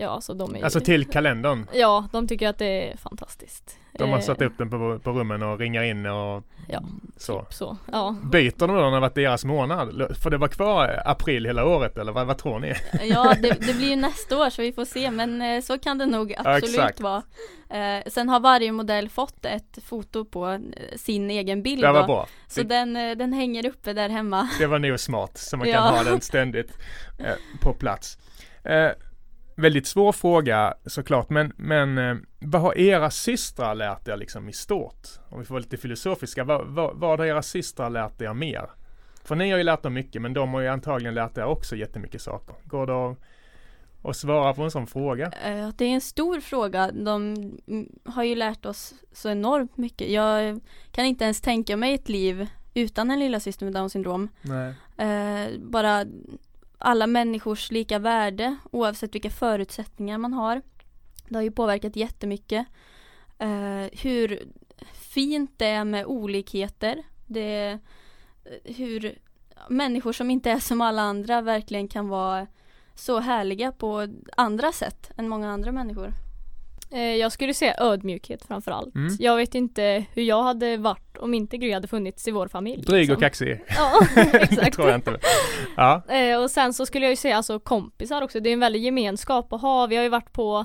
Ja 0.00 0.20
så 0.20 0.34
de 0.34 0.56
är 0.56 0.64
Alltså 0.64 0.80
till 0.80 1.04
kalendern? 1.04 1.66
Ja, 1.72 2.08
de 2.12 2.28
tycker 2.28 2.48
att 2.48 2.58
det 2.58 2.90
är 2.92 2.96
fantastiskt. 2.96 3.76
De 3.92 4.10
har 4.10 4.18
Eh, 4.18 4.22
satt 4.24 4.42
upp 4.42 4.58
den 4.58 4.70
på, 4.70 4.98
på 4.98 5.10
rummen 5.12 5.42
och 5.42 5.58
ringar 5.58 5.82
in 5.82 6.06
och 6.06 6.44
Ja, 6.68 6.82
så. 7.16 7.46
Så, 7.50 7.76
ja. 7.92 8.16
Byter 8.32 8.58
de 8.58 8.66
då 8.66 8.74
när 8.74 8.90
det 8.90 9.00
varit 9.00 9.14
deras 9.14 9.44
månad? 9.44 10.16
Får 10.22 10.30
det 10.30 10.36
vara 10.38 10.50
kvar 10.50 11.02
april 11.04 11.46
hela 11.46 11.64
året 11.66 11.98
eller 11.98 12.12
vad, 12.12 12.26
vad 12.26 12.38
tror 12.38 12.58
ni? 12.58 12.74
Ja, 13.02 13.34
det, 13.42 13.48
det 13.66 13.74
blir 13.76 13.90
ju 13.90 13.96
nästa 13.96 14.38
år 14.38 14.50
så 14.50 14.62
vi 14.62 14.72
får 14.72 14.84
se 14.84 15.10
men 15.10 15.42
eh, 15.42 15.60
så 15.62 15.78
kan 15.78 15.98
det 15.98 16.06
nog 16.06 16.34
absolut 16.38 16.64
exakt. 16.74 17.00
vara. 17.00 17.22
Eh, 17.70 18.02
sen 18.06 18.28
har 18.28 18.40
varje 18.40 18.72
modell 18.72 19.08
fått 19.08 19.44
ett 19.44 19.78
foto 19.84 20.24
på 20.24 20.48
eh, 20.48 20.58
sin 20.96 21.30
egen 21.30 21.62
bild 21.62 21.82
Det 21.82 21.92
var 21.92 22.00
då. 22.00 22.06
bra. 22.06 22.26
Så 22.46 22.62
den, 22.62 22.96
eh, 22.96 23.16
den 23.16 23.32
hänger 23.32 23.66
uppe 23.66 23.92
där 23.92 24.08
hemma. 24.08 24.48
Det 24.58 24.66
var 24.66 24.78
nog 24.78 25.00
smart 25.00 25.38
så 25.38 25.56
man 25.56 25.66
kan 25.66 25.74
Ja. 25.74 25.80
ha 25.80 26.02
den 26.02 26.20
ständigt 26.20 26.72
eh, 27.18 27.34
på 27.60 27.72
plats. 27.74 28.18
Eh, 28.64 28.88
väldigt 29.60 29.86
svår 29.86 30.12
fråga 30.12 30.74
såklart 30.86 31.30
men, 31.30 31.52
men 31.56 31.98
eh, 31.98 32.16
vad 32.40 32.62
har 32.62 32.78
era 32.78 33.10
systrar 33.10 33.74
lärt 33.74 34.08
er 34.08 34.16
liksom 34.16 34.48
i 34.48 34.52
stort? 34.52 35.08
Om 35.28 35.38
vi 35.38 35.44
får 35.44 35.54
vara 35.54 35.62
lite 35.62 35.76
filosofiska, 35.76 36.44
vad, 36.44 36.66
vad, 36.66 36.96
vad 36.96 37.18
har 37.18 37.26
era 37.26 37.42
systrar 37.42 37.90
lärt 37.90 38.22
er 38.22 38.34
mer? 38.34 38.70
För 39.24 39.36
ni 39.36 39.50
har 39.50 39.58
ju 39.58 39.64
lärt 39.64 39.82
dem 39.82 39.94
mycket 39.94 40.22
men 40.22 40.32
de 40.32 40.54
har 40.54 40.60
ju 40.60 40.68
antagligen 40.68 41.14
lärt 41.14 41.38
er 41.38 41.44
också 41.44 41.76
jättemycket 41.76 42.22
saker. 42.22 42.54
Går 42.64 42.86
det 42.86 43.10
att, 43.10 43.18
att 44.10 44.16
svara 44.16 44.54
på 44.54 44.62
en 44.62 44.70
sån 44.70 44.86
fråga? 44.86 45.26
Eh, 45.44 45.68
Det 45.76 45.84
är 45.84 45.94
en 45.94 46.00
stor 46.00 46.40
fråga. 46.40 46.90
De 46.92 47.36
har 48.04 48.24
ju 48.24 48.34
lärt 48.34 48.66
oss 48.66 48.94
så 49.12 49.30
enormt 49.30 49.76
mycket. 49.76 50.10
Jag 50.10 50.60
kan 50.92 51.04
inte 51.04 51.24
ens 51.24 51.40
tänka 51.40 51.76
mig 51.76 51.94
ett 51.94 52.08
liv 52.08 52.46
utan 52.74 53.10
en 53.10 53.18
lilla 53.18 53.40
syster 53.40 53.66
med 53.66 53.74
Downs 53.74 53.92
syndrom. 53.92 54.28
Nej. 54.42 54.74
Eh, 54.96 55.48
bara 55.58 56.04
alla 56.80 57.06
människors 57.06 57.70
lika 57.70 57.98
värde 57.98 58.56
oavsett 58.70 59.14
vilka 59.14 59.30
förutsättningar 59.30 60.18
man 60.18 60.32
har. 60.32 60.62
Det 61.28 61.34
har 61.34 61.42
ju 61.42 61.50
påverkat 61.50 61.96
jättemycket. 61.96 62.66
Eh, 63.38 63.86
hur 63.92 64.42
fint 64.92 65.50
det 65.56 65.66
är 65.66 65.84
med 65.84 66.06
olikheter. 66.06 67.02
Det 67.26 67.40
är 67.40 67.78
hur 68.64 69.18
människor 69.68 70.12
som 70.12 70.30
inte 70.30 70.50
är 70.50 70.58
som 70.58 70.80
alla 70.80 71.02
andra 71.02 71.40
verkligen 71.40 71.88
kan 71.88 72.08
vara 72.08 72.46
så 72.94 73.20
härliga 73.20 73.72
på 73.72 74.08
andra 74.36 74.72
sätt 74.72 75.10
än 75.16 75.28
många 75.28 75.50
andra 75.50 75.72
människor. 75.72 76.12
Eh, 76.92 77.00
jag 77.16 77.32
skulle 77.32 77.54
säga 77.54 77.74
ödmjukhet 77.78 78.46
framförallt. 78.46 78.94
Mm. 78.94 79.16
Jag 79.18 79.36
vet 79.36 79.54
inte 79.54 80.04
hur 80.14 80.22
jag 80.22 80.42
hade 80.42 80.76
varit 80.76 81.18
om 81.18 81.34
inte 81.34 81.56
Gry 81.56 81.72
hade 81.72 81.88
funnits 81.88 82.28
i 82.28 82.30
vår 82.30 82.48
familj. 82.48 82.82
Dryg 82.82 83.10
och 83.10 83.20
liksom. 83.20 83.20
kaxig. 83.20 83.64
Ja, 83.76 84.06
exakt. 84.32 84.76
tror 84.76 84.88
jag 84.88 84.96
inte. 84.98 85.18
Ja, 85.76 86.02
Eh, 86.08 86.42
och 86.42 86.50
sen 86.50 86.72
så 86.74 86.86
skulle 86.86 87.04
jag 87.04 87.10
ju 87.12 87.16
säga 87.16 87.36
alltså 87.36 87.58
kompisar 87.60 88.22
också. 88.22 88.40
Det 88.40 88.48
är 88.48 88.52
en 88.52 88.60
väldig 88.60 88.82
gemenskap 88.84 89.52
att 89.52 89.60
ha. 89.60 89.86
Vi 89.86 89.96
har 89.96 90.02
ju 90.02 90.08
varit 90.08 90.32
på 90.32 90.64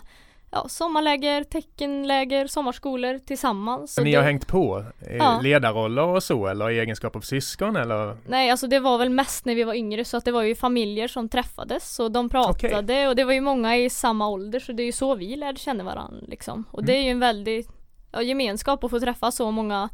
ja, 0.56 0.66
sommarläger, 0.70 1.44
teckenläger, 1.44 2.48
sommarskolor 2.48 3.20
tillsammans. 3.20 3.94
Så 3.94 4.02
ni 4.04 4.12
det, 4.12 4.18
har 4.18 4.24
hängt 4.24 4.48
på 4.48 4.86
eh, 5.10 5.16
Ja. 5.18 5.40
ledarroller 5.44 6.04
och 6.06 6.24
så 6.24 6.48
eller 6.48 6.70
i 6.70 6.80
egenskap 6.80 7.16
av 7.16 7.22
syskon 7.22 7.76
eller? 7.76 8.18
Nej, 8.28 8.50
alltså 8.52 8.68
det 8.68 8.80
var 8.80 8.98
väl 8.98 9.10
mest 9.10 9.46
när 9.46 9.56
vi 9.56 9.64
var 9.64 9.74
yngre 9.74 10.06
så 10.06 10.18
att 10.18 10.26
det 10.26 10.32
var 10.32 10.42
ju 10.44 10.56
familjer 10.56 11.08
som 11.08 11.30
träffades 11.30 12.00
och 12.00 12.12
de 12.12 12.30
pratade 12.30 13.08
och 13.08 13.16
det 13.16 13.24
var 13.24 13.34
ju 13.34 13.42
många 13.42 13.78
i 13.78 13.90
samma 13.90 14.28
ålder 14.30 14.60
så 14.60 14.72
det 14.72 14.84
är 14.84 14.86
ju 14.86 14.92
så 14.92 15.16
vi 15.16 15.36
lärde 15.36 15.60
känna 15.60 15.84
varandra 15.84 16.26
liksom. 16.28 16.64
Och 16.72 16.84
det 16.86 16.92
är 16.94 16.96
Mm. 16.96 17.06
ju 17.06 17.12
en 17.12 17.20
väldig 17.20 17.66
ja, 18.12 18.22
gemenskap 18.22 18.84
att 18.84 18.92
få 18.92 19.00
träffa 19.00 19.32
så 19.32 19.52
många 19.52 19.90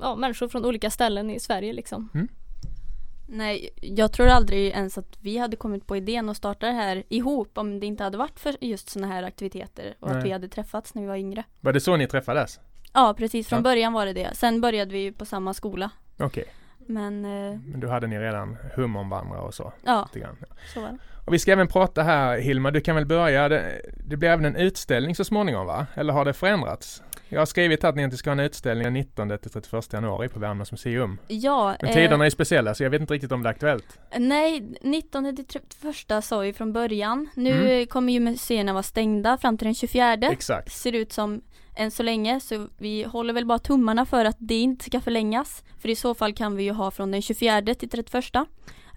ja, 0.00 0.16
människor 0.16 0.48
från 0.48 0.64
olika 0.64 0.90
ställen 0.90 1.30
i 1.30 1.40
Sverige 1.40 1.72
liksom. 1.72 2.08
Nej, 3.34 3.70
jag 3.80 4.12
tror 4.12 4.28
aldrig 4.28 4.66
ens 4.68 4.98
att 4.98 5.16
vi 5.20 5.38
hade 5.38 5.56
kommit 5.56 5.86
på 5.86 5.96
idén 5.96 6.28
att 6.28 6.36
starta 6.36 6.66
det 6.66 6.72
här 6.72 7.02
ihop 7.08 7.58
om 7.58 7.80
det 7.80 7.86
inte 7.86 8.04
hade 8.04 8.18
varit 8.18 8.40
för 8.40 8.56
just 8.60 8.88
sådana 8.90 9.14
här 9.14 9.22
aktiviteter 9.22 9.94
och 10.00 10.08
Nej. 10.08 10.18
att 10.18 10.24
vi 10.24 10.30
hade 10.30 10.48
träffats 10.48 10.94
när 10.94 11.02
vi 11.02 11.08
var 11.08 11.16
yngre. 11.16 11.44
Var 11.60 11.72
det 11.72 11.80
så 11.80 11.96
ni 11.96 12.06
träffades? 12.06 12.60
Ja, 12.92 13.14
precis. 13.18 13.48
Från 13.48 13.56
Ja. 13.58 13.62
början 13.62 13.92
var 13.92 14.06
det 14.06 14.12
det. 14.12 14.30
Sen 14.34 14.60
började 14.60 14.92
vi 14.92 15.12
på 15.12 15.24
samma 15.24 15.54
skola. 15.54 15.90
Okej, 16.18 16.44
Men 16.86 17.24
eh, 17.24 17.58
men 17.66 17.80
då 17.80 17.88
hade 17.88 18.06
ni 18.06 18.18
redan 18.18 18.56
hum 18.76 18.96
om 18.96 19.08
varandra 19.10 19.40
och 19.40 19.54
så? 19.54 19.72
ja, 19.84 20.08
Lite 20.14 20.24
grann. 20.26 20.36
så 20.74 20.80
var 20.80 20.88
det. 20.88 20.98
Och 21.26 21.34
vi 21.34 21.38
ska 21.38 21.52
även 21.52 21.68
prata 21.68 22.02
här, 22.02 22.38
Hilma, 22.38 22.70
du 22.70 22.80
kan 22.80 22.94
väl 22.96 23.06
börja. 23.06 23.48
Det, 23.48 23.80
det 24.06 24.16
blir 24.16 24.28
även 24.28 24.44
en 24.44 24.56
utställning 24.56 25.14
så 25.14 25.24
småningom 25.24 25.66
va? 25.66 25.86
Eller 25.94 26.12
har 26.12 26.24
det 26.24 26.32
förändrats? 26.32 27.02
Jag 27.32 27.40
har 27.40 27.46
skrivit 27.46 27.84
att 27.84 27.96
ni 27.96 28.02
inte 28.02 28.16
ska 28.16 28.30
ha 28.30 28.32
en 28.32 28.40
utställning 28.40 28.84
den 28.84 28.92
19 28.92 29.38
till 29.38 29.50
31 29.50 29.92
januari 29.92 30.28
på 30.28 30.38
Värmlands 30.38 30.72
museum. 30.72 31.18
Ja, 31.28 31.76
Men 31.80 31.90
eh, 31.90 31.94
tiderna 31.94 32.26
är 32.26 32.30
speciella 32.30 32.74
så 32.74 32.82
jag 32.82 32.90
vet 32.90 33.00
inte 33.00 33.14
riktigt 33.14 33.32
om 33.32 33.42
det 33.42 33.48
är 33.48 33.50
aktuellt. 33.50 33.98
nej, 34.18 34.74
19 34.82 35.36
till 35.36 35.46
31 35.46 36.24
sa 36.24 36.38
vi 36.38 36.52
från 36.52 36.72
början. 36.72 37.28
Nu 37.34 37.50
Mm. 37.50 37.80
eh, 37.82 37.86
kommer 37.86 38.12
ju 38.12 38.20
museerna 38.20 38.72
vara 38.72 38.82
stängda 38.82 39.38
fram 39.38 39.58
till 39.58 39.64
den 39.64 39.74
24. 39.74 40.14
Exakt. 40.14 40.72
Ser 40.72 40.92
ut 40.92 41.12
som 41.12 41.40
än 41.76 41.90
så 41.90 42.02
länge, 42.02 42.40
så 42.40 42.68
vi 42.78 43.02
håller 43.02 43.34
väl 43.34 43.46
bara 43.46 43.58
tummarna 43.58 44.06
för 44.06 44.24
att 44.24 44.36
det 44.38 44.54
inte 44.60 44.84
ska 44.84 45.00
förlängas. 45.00 45.64
För 45.78 45.88
i 45.88 45.96
så 45.96 46.14
fall 46.14 46.32
kan 46.34 46.56
vi 46.56 46.62
ju 46.62 46.72
ha 46.72 46.90
från 46.90 47.10
den 47.10 47.22
24 47.22 47.74
till 47.74 47.88
31. 47.88 48.34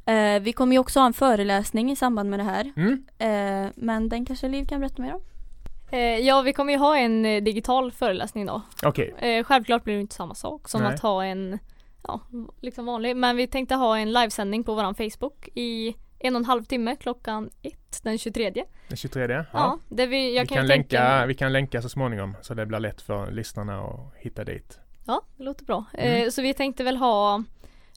Eh, 0.06 0.40
vi 0.42 0.54
kommer 0.54 0.74
ju 0.76 0.80
också 0.80 1.00
ha 1.00 1.08
en 1.08 1.14
föreläsning 1.14 1.92
i 1.92 1.96
samband 1.96 2.30
med 2.30 2.40
det 2.40 2.44
här. 2.44 2.74
Mm? 2.78 3.06
Eh, 3.18 3.72
men 3.76 4.10
den 4.10 4.26
kanske 4.26 4.48
Liv 4.48 4.66
kan 4.66 4.80
berätta 4.80 5.02
mer 5.02 5.14
om? 5.14 5.22
Eh, 5.92 6.00
ja, 6.00 6.42
vi 6.42 6.54
kommer 6.54 6.74
ju 6.74 6.80
ha 6.80 6.98
en 6.98 7.26
eh, 7.26 7.44
digital 7.44 7.92
föreläsning 7.92 8.46
då. 8.46 8.62
Okej, 8.84 9.16
Eh, 9.20 9.44
självklart 9.44 9.84
blir 9.84 9.94
det 9.94 10.02
inte 10.02 10.16
samma 10.16 10.36
sak 10.36 10.70
som 10.70 10.82
Nej. 10.82 10.94
att 10.94 11.00
ha 11.00 11.26
en 11.26 11.60
ja, 12.04 12.22
liksom 12.62 12.86
vanlig. 12.86 13.16
Men 13.16 13.36
vi 13.36 13.48
tänkte 13.48 13.76
ha 13.76 13.98
en 13.98 14.14
livesändning 14.14 14.64
på 14.64 14.74
våran 14.76 14.96
Facebook 14.96 15.50
i 15.54 15.96
en 16.20 16.36
och 16.36 16.40
en 16.40 16.46
halv 16.46 16.64
timme 16.64 16.96
klockan 16.96 17.50
ett 17.62 18.04
den 18.04 18.18
23. 18.18 18.52
den 18.88 18.98
23. 18.98 19.34
Ja. 19.34 19.46
Ja, 19.54 19.80
där 19.90 20.08
vi, 20.08 20.36
jag 20.36 20.44
vi, 20.44 20.48
kan, 20.48 20.58
kan 20.58 20.68
länka, 20.68 21.26
vi 21.26 21.34
kan 21.34 21.54
länka 21.54 21.82
så 21.82 21.90
småningom 21.90 22.36
så 22.42 22.54
det 22.54 22.66
blir 22.66 22.80
lätt 22.80 23.02
för 23.02 23.32
lyssnarna 23.32 23.80
att 23.80 24.14
hitta 24.18 24.44
dit. 24.44 24.80
Ja, 25.06 25.22
det 25.38 25.44
låter 25.44 25.66
bra. 25.66 25.86
Mm. 25.94 26.32
Så 26.32 26.42
vi 26.42 26.54
tänkte 26.54 26.84
väl 26.84 26.98
ha 26.98 27.44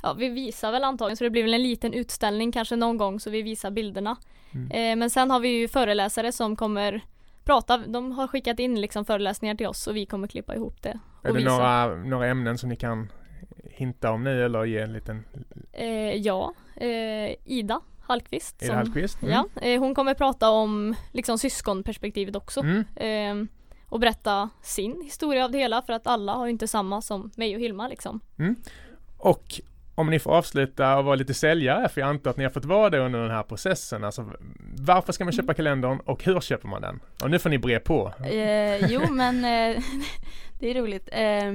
Ja, 0.03 0.13
vi 0.13 0.29
visar 0.29 0.73
väl 0.73 0.85
antagligen 0.85 1.17
så 1.17 1.25
det 1.25 1.31
blir 1.31 1.43
väl 1.43 1.55
en 1.55 1.63
liten 1.63 1.93
utställning 1.93 2.53
kanske 2.53 2.77
någon 2.77 2.97
gång 2.97 3.21
så 3.21 3.31
vi 3.31 3.43
visar 3.43 3.71
bilderna. 3.71 4.17
Mm. 4.55 4.71
Eh, 4.71 4.97
men 4.97 5.11
sen 5.11 5.31
har 5.31 5.41
vi 5.41 5.49
ju 5.49 5.69
föreläsare 5.69 6.33
som 6.33 6.57
kommer 6.57 7.05
prata, 7.49 7.77
de 7.77 8.13
har 8.13 8.27
skickat 8.27 8.59
in 8.59 8.81
liksom 8.81 9.05
föreläsningar 9.05 9.55
till 9.55 9.67
oss 9.67 9.87
och 9.87 9.97
vi 9.97 10.07
kommer 10.07 10.29
klippa 10.29 10.55
ihop 10.55 10.83
det. 10.83 10.99
Är 11.23 11.33
det 11.33 11.39
visa. 11.39 11.51
några, 11.51 11.95
några 11.97 12.27
ämnen 12.27 12.59
som 12.59 12.69
ni 12.69 12.77
kan 12.77 13.13
hinta 13.65 14.11
om 14.11 14.25
nu 14.25 14.45
eller 14.45 14.65
ge 14.65 14.79
en 14.79 14.93
liten 14.93 15.25
Eh, 15.73 16.15
ja, 16.15 16.55
eh, 16.77 17.35
Ida 17.45 17.81
Hallqvist. 18.01 18.63
Ida 18.63 18.75
Hallqvist? 18.75 19.23
Mm. 19.23 19.35
Ja, 19.35 19.63
eh, 19.63 19.81
hon 19.81 19.95
kommer 19.95 20.15
prata 20.15 20.51
om 20.51 20.95
liksom 21.13 21.39
syskonperspektivet 21.39 22.37
också. 22.37 22.61
Mm. 22.61 22.85
Eh, 22.97 23.49
och 23.89 24.01
berätta 24.01 24.51
sin 24.63 25.03
historia 25.03 25.45
av 25.45 25.51
det 25.51 25.59
hela 25.59 25.83
för 25.83 25.93
att 25.93 26.07
alla 26.07 26.35
har 26.35 26.47
ju 26.47 26.53
inte 26.53 26.69
samma 26.69 27.03
som 27.03 27.31
mig 27.37 27.55
och 27.55 27.61
Hilma 27.61 27.89
liksom. 27.89 28.21
Och 29.19 29.61
om 29.99 30.11
ni 30.11 30.19
får 30.19 30.31
avsluta 30.31 30.99
och 30.99 31.05
vara 31.05 31.15
lite 31.15 31.35
säljare, 31.35 31.89
för 31.89 32.01
jag 32.01 32.11
antar 32.11 32.31
att 32.31 32.37
ni 32.37 32.45
har 32.45 32.51
fått 32.51 32.65
vara 32.65 32.91
det 32.91 32.99
under 32.99 33.21
den 33.21 33.31
här 33.31 33.43
processen. 33.43 34.05
Alltså, 34.05 34.33
varför 34.79 35.13
ska 35.13 35.25
man 35.25 35.33
köpa 35.33 35.55
kalendern 35.55 36.01
och 36.01 36.25
hur 36.25 36.41
köper 36.41 36.69
man 36.69 36.83
den? 36.83 37.01
Och 37.23 37.31
nu 37.31 37.39
får 37.39 37.51
ni 37.51 37.59
bre 37.59 37.79
på. 37.79 38.13
Eh, 38.25 38.93
jo 38.93 39.01
men 39.11 39.37
eh, 39.37 39.83
det 40.59 40.71
är 40.71 40.75
roligt. 40.75 41.09
Eh, 41.13 41.53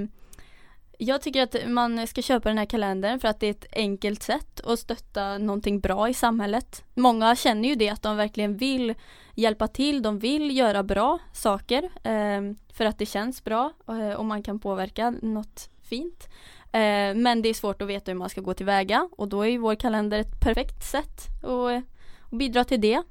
jag 0.98 1.22
tycker 1.22 1.44
att 1.44 1.56
man 1.68 2.08
ska 2.08 2.22
köpa 2.22 2.50
den 2.50 2.58
här 2.58 2.66
kalendern 2.66 3.20
för 3.20 3.28
att 3.28 3.40
det 3.40 3.48
är 3.48 3.52
ett 3.52 3.66
enkelt 3.74 4.24
sätt 4.24 4.62
att 4.66 4.80
stötta 4.80 5.38
någonting 5.38 5.80
bra 5.80 6.10
i 6.10 6.14
samhället. 6.14 6.84
Många 6.94 7.36
känner 7.36 7.70
ju 7.70 7.76
det 7.76 7.90
att 7.90 8.02
de 8.02 8.18
verkligen 8.18 8.58
vill 8.58 8.94
hjälpa 9.36 9.68
till, 9.68 10.02
de 10.02 10.20
vill 10.20 10.58
göra 10.58 10.84
bra 10.84 11.20
saker 11.34 11.84
eh, 11.84 12.56
för 12.74 12.86
att 12.86 12.98
det 12.98 13.06
känns 13.06 13.44
bra 13.44 13.72
eh, 13.88 14.14
och 14.14 14.26
man 14.26 14.44
kan 14.44 14.60
påverka 14.60 15.14
något 15.22 15.70
fint. 15.82 16.30
Eh, 16.74 17.16
men 17.16 17.42
det 17.42 17.50
är 17.50 17.54
svårt 17.54 17.82
att 17.82 17.88
veta 17.88 18.12
hur 18.12 18.20
man 18.20 18.30
ska 18.30 18.42
gå 18.42 18.54
tillväga 18.54 19.10
och 19.12 19.28
då 19.28 19.42
är 19.42 19.48
ju 19.48 19.58
vår 19.58 19.76
kalender 19.76 20.20
ett 20.20 20.40
perfekt 20.40 20.84
sätt 20.84 21.44
att, 21.44 21.84
att 22.32 22.38
bidra 22.38 22.64
till 22.64 22.82
det. 22.82 23.04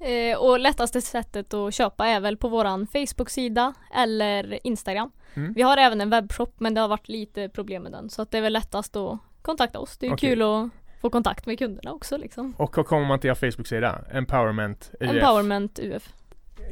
Eh, 0.00 0.38
och 0.38 0.60
lättaste 0.60 1.00
sättet 1.00 1.54
att 1.54 1.74
köpa 1.74 2.06
är 2.06 2.20
väl 2.20 2.36
på 2.36 2.48
våran 2.48 2.86
Facebook-sida 2.86 3.74
eller 3.94 4.66
Instagram. 4.66 5.10
Mm. 5.34 5.52
Vi 5.52 5.62
har 5.62 5.76
även 5.76 6.00
en 6.00 6.10
webbshop 6.10 6.54
men 6.58 6.74
det 6.74 6.80
har 6.80 6.88
varit 6.88 7.08
lite 7.08 7.48
problem 7.48 7.82
med 7.82 7.92
den 7.92 8.10
så 8.10 8.22
att 8.22 8.30
det 8.30 8.38
är 8.38 8.42
väl 8.42 8.52
lättast 8.52 8.96
att 8.96 9.18
kontakta 9.42 9.78
oss. 9.78 9.98
Det 9.98 10.06
är 10.06 10.14
Okej. 10.14 10.30
kul 10.30 10.42
att 10.42 10.68
få 11.00 11.10
kontakt 11.10 11.46
med 11.46 11.58
kunderna 11.58 11.92
också 11.92 12.16
liksom. 12.16 12.54
Och 12.56 12.76
hur 12.76 12.82
kommer 12.82 13.06
man 13.06 13.20
till 13.20 13.30
er 13.30 13.34
Facebook-sida? 13.34 14.04
Empowerment 14.12 14.90
UF. 15.00 15.10
Empowerment 15.10 15.78
UF. 15.78 16.12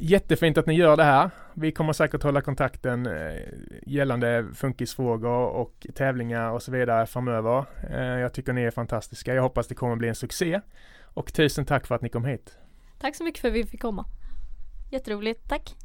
Jättefint 0.01 0.57
att 0.57 0.67
ni 0.67 0.73
gör 0.73 0.97
det 0.97 1.03
här. 1.03 1.29
Vi 1.53 1.71
kommer 1.71 1.93
säkert 1.93 2.23
hålla 2.23 2.41
kontakten 2.41 3.05
eh, 3.05 3.39
gällande 3.85 4.45
funkisfrågor 4.53 5.45
och 5.45 5.87
tävlingar 5.95 6.51
och 6.51 6.63
så 6.63 6.71
vidare 6.71 7.05
framöver. 7.05 7.65
Eh, 7.89 8.01
jag 8.01 8.33
tycker 8.33 8.53
ni 8.53 8.61
är 8.61 8.71
fantastiska. 8.71 9.33
Jag 9.33 9.41
hoppas 9.41 9.67
det 9.67 9.75
kommer 9.75 9.95
bli 9.95 10.07
en 10.07 10.15
succé. 10.15 10.61
Och 11.03 11.33
tusen 11.33 11.65
tack 11.65 11.87
för 11.87 11.95
att 11.95 12.01
ni 12.01 12.09
kom 12.09 12.25
hit. 12.25 12.57
Tack 12.99 13.15
så 13.15 13.23
mycket 13.23 13.41
för 13.41 13.47
att 13.47 13.53
vi 13.53 13.65
fick 13.65 13.81
komma. 13.81 14.05
Jätteroligt, 14.91 15.49
tack! 15.49 15.75